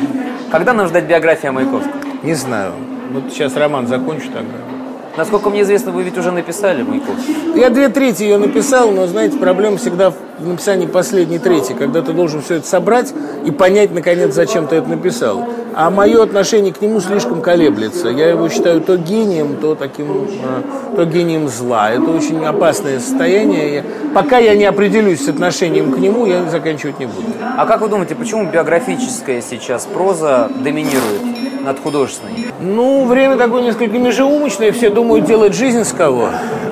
Когда 0.50 0.72
нам 0.72 0.88
ждать 0.88 1.04
биографии 1.04 1.46
о 1.46 1.52
Маяковском? 1.52 1.92
не 2.24 2.34
знаю. 2.34 2.72
Вот 3.12 3.32
сейчас 3.32 3.54
роман 3.54 3.86
закончу 3.86 4.26
тогда. 4.32 4.73
Насколько 5.16 5.48
мне 5.50 5.62
известно, 5.62 5.92
вы 5.92 6.02
ведь 6.02 6.18
уже 6.18 6.32
написали 6.32 6.82
Маяковский. 6.82 7.34
Я 7.54 7.70
две 7.70 7.88
трети 7.88 8.24
ее 8.24 8.36
написал, 8.38 8.90
но, 8.90 9.06
знаете, 9.06 9.38
проблема 9.38 9.76
всегда 9.76 10.10
в 10.10 10.46
написании 10.48 10.86
последней 10.86 11.38
трети, 11.38 11.72
когда 11.72 12.02
ты 12.02 12.12
должен 12.12 12.42
все 12.42 12.56
это 12.56 12.66
собрать 12.66 13.14
и 13.44 13.52
понять, 13.52 13.92
наконец, 13.94 14.34
зачем 14.34 14.66
ты 14.66 14.76
это 14.76 14.88
написал. 14.88 15.46
А 15.76 15.90
мое 15.90 16.22
отношение 16.22 16.72
к 16.72 16.80
нему 16.80 17.00
слишком 17.00 17.40
колеблется. 17.42 18.08
Я 18.08 18.28
его 18.30 18.48
считаю 18.48 18.80
то 18.80 18.96
гением, 18.96 19.56
то 19.60 19.74
таким, 19.76 20.06
э, 20.24 20.96
то 20.96 21.04
гением 21.04 21.48
зла. 21.48 21.90
Это 21.90 22.10
очень 22.10 22.44
опасное 22.44 22.98
состояние. 22.98 23.74
Я- 23.74 23.84
пока 24.14 24.38
я 24.38 24.56
не 24.56 24.64
определюсь 24.64 25.24
с 25.24 25.28
отношением 25.28 25.92
к 25.92 25.98
нему, 25.98 26.26
я 26.26 26.44
заканчивать 26.48 26.98
не 26.98 27.06
буду. 27.06 27.26
А 27.56 27.66
как 27.66 27.80
вы 27.80 27.88
думаете, 27.88 28.14
почему 28.16 28.48
биографическая 28.50 29.40
сейчас 29.40 29.86
проза 29.86 30.48
доминирует 30.62 31.22
над 31.64 31.80
художественной? 31.80 32.46
Ну, 32.60 33.06
время 33.06 33.36
такое 33.36 33.62
несколько 33.62 33.98
межеумочное, 33.98 34.70
все 34.72 34.90
думают 34.90 35.24
делать 35.24 35.54
жизнь 35.54 35.84
с 35.84 35.92
кого. 35.92 36.28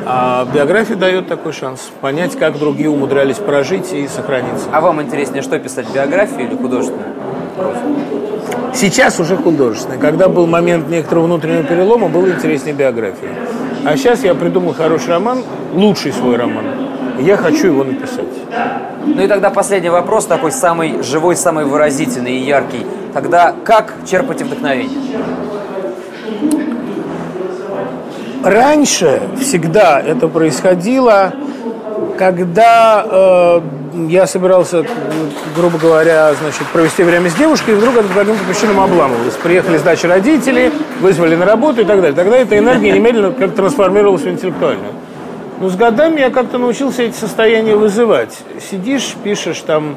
А 0.07 0.47
биография 0.53 0.97
дает 0.97 1.29
такой 1.29 1.53
шанс 1.53 1.91
понять, 2.01 2.37
как 2.39 2.59
другие 2.59 2.91
умудрялись 2.91 3.37
прожить 3.37 3.93
и 3.93 4.07
сохраниться. 4.07 4.67
А 4.73 4.81
вам 4.81 5.03
интереснее, 5.03 5.43
что 5.43 5.59
писать, 5.59 5.87
биографию 5.93 6.47
или 6.47 6.57
художественную? 6.57 7.15
Сейчас 8.75 9.21
уже 9.21 9.37
художественное. 9.37 9.99
Когда 9.99 10.29
был 10.29 10.47
момент 10.47 10.89
некоторого 10.89 11.25
внутреннего 11.25 11.65
перелома, 11.65 12.09
было 12.09 12.29
интереснее 12.29 12.75
биография. 12.75 13.31
А 13.85 13.97
сейчас 13.97 14.23
я 14.25 14.35
придумал 14.35 14.75
хороший 14.75 15.11
роман, 15.11 15.43
лучший 15.75 16.13
свой 16.13 16.37
роман. 16.37 16.82
Я 17.23 17.37
хочу 17.37 17.69
его 17.69 17.85
написать. 17.85 18.27
Ну 19.07 19.23
и 19.23 19.29
тогда 19.29 19.51
последний 19.51 19.91
вопрос, 19.91 20.27
такой 20.27 20.51
самый 20.51 21.03
живой, 21.03 21.37
самый 21.37 21.65
выразительный 21.65 22.33
и 22.33 22.45
яркий. 22.45 22.85
Тогда 23.15 23.55
как 23.65 23.95
черпать 24.11 24.43
вдохновение? 24.43 24.99
Раньше 28.43 29.23
всегда 29.41 30.01
это 30.01 30.27
происходило, 30.27 31.33
когда 32.19 33.07
э, 33.09 33.61
я 34.09 34.27
собирался, 34.27 34.85
грубо 35.55 35.79
говоря, 35.79 36.35
значит, 36.35 36.67
провести 36.73 37.05
время 37.05 37.31
с 37.31 37.35
девушкой, 37.35 37.75
и 37.75 37.77
вдруг 37.77 37.97
это 37.97 38.09
по 38.09 38.15
каким-то 38.15 38.45
причинам 38.45 38.81
обламывалось. 38.81 39.35
Приехали 39.35 39.79
с 39.79 39.83
дачи 39.83 40.07
родители, 40.07 40.73
вызвали 41.01 41.37
на 41.37 41.47
работу 41.47 41.83
и 41.83 41.85
так 41.85 42.01
далее. 42.01 42.17
Тогда 42.17 42.37
эта 42.37 42.59
энергия 42.59 42.91
немедленно 42.91 43.31
как 43.31 43.55
трансформировалась 43.55 44.23
в 44.23 44.29
интеллектуальную. 44.29 44.93
Но 45.63 45.69
с 45.69 45.77
годами 45.77 46.19
я 46.19 46.31
как-то 46.31 46.59
научился 46.59 47.05
эти 47.05 47.15
состояния 47.15 47.77
вызывать. 47.77 48.37
Сидишь, 48.69 49.15
пишешь 49.23 49.61
там 49.61 49.97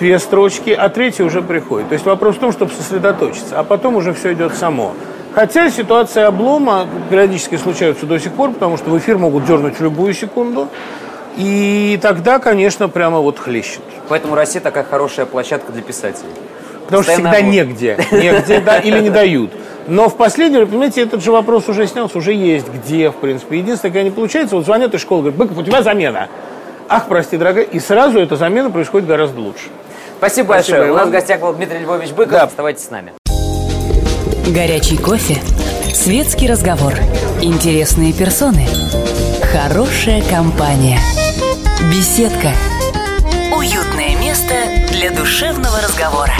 две 0.00 0.18
строчки, 0.18 0.70
а 0.70 0.88
третья 0.88 1.22
уже 1.22 1.42
приходит. 1.42 1.90
То 1.90 1.92
есть 1.92 2.04
вопрос 2.04 2.34
в 2.34 2.38
том, 2.40 2.50
чтобы 2.50 2.72
сосредоточиться, 2.72 3.56
а 3.56 3.62
потом 3.62 3.94
уже 3.94 4.12
все 4.12 4.32
идет 4.32 4.52
само. 4.56 4.94
Хотя 5.32 5.70
ситуации 5.70 6.22
облома 6.22 6.88
периодически 7.08 7.54
случаются 7.56 8.04
до 8.04 8.18
сих 8.18 8.32
пор, 8.32 8.50
потому 8.50 8.76
что 8.76 8.90
в 8.90 8.98
эфир 8.98 9.16
могут 9.16 9.44
дернуть 9.46 9.78
в 9.78 9.80
любую 9.80 10.12
секунду. 10.12 10.68
И 11.36 11.96
тогда, 12.02 12.40
конечно, 12.40 12.88
прямо 12.88 13.20
вот 13.20 13.38
хлещет. 13.38 13.82
Поэтому 14.08 14.34
Россия 14.34 14.60
такая 14.60 14.82
хорошая 14.82 15.24
площадка 15.24 15.70
для 15.70 15.82
писателей. 15.82 16.30
Потому 16.86 17.04
что 17.04 17.12
Постоянно 17.12 17.32
всегда 17.32 17.46
обложка. 17.46 17.70
негде. 17.70 17.98
Негде, 18.10 18.58
да, 18.58 18.78
или 18.80 18.98
не 18.98 19.10
дают. 19.10 19.52
Но 19.86 20.08
в 20.08 20.16
последнее, 20.16 20.66
понимаете, 20.66 21.02
этот 21.02 21.22
же 21.22 21.30
вопрос 21.30 21.68
уже 21.68 21.86
снялся, 21.86 22.18
уже 22.18 22.32
есть 22.32 22.66
где, 22.68 23.10
в 23.10 23.16
принципе. 23.16 23.58
Единственное, 23.58 23.92
когда 23.92 24.02
не 24.04 24.10
получается, 24.10 24.56
вот 24.56 24.64
звонят 24.64 24.94
из 24.94 25.00
школы, 25.00 25.22
говорят, 25.22 25.38
Быков, 25.38 25.58
у 25.58 25.62
тебя 25.62 25.82
замена. 25.82 26.28
Ах, 26.88 27.08
прости, 27.08 27.36
дорогая. 27.36 27.64
И 27.64 27.78
сразу 27.78 28.18
эта 28.18 28.36
замена 28.36 28.70
происходит 28.70 29.06
гораздо 29.08 29.40
лучше. 29.40 29.64
Спасибо, 30.18 30.52
Спасибо, 30.52 30.78
большое. 30.78 30.92
У 30.92 30.94
нас 30.94 31.02
Иван. 31.02 31.08
в 31.08 31.12
гостях 31.12 31.40
был 31.40 31.52
Дмитрий 31.52 31.78
Львович 31.80 32.10
Быков. 32.12 32.32
Да. 32.32 32.42
Оставайтесь 32.44 32.84
с 32.84 32.90
нами. 32.90 33.12
Горячий 34.48 34.96
кофе, 34.96 35.36
светский 35.92 36.48
разговор, 36.48 36.92
интересные 37.42 38.12
персоны, 38.12 38.66
хорошая 39.52 40.22
компания, 40.30 40.98
беседка, 41.90 42.52
уютное 43.56 44.16
место 44.20 44.54
для 44.92 45.10
душевного 45.10 45.78
разговора. 45.82 46.34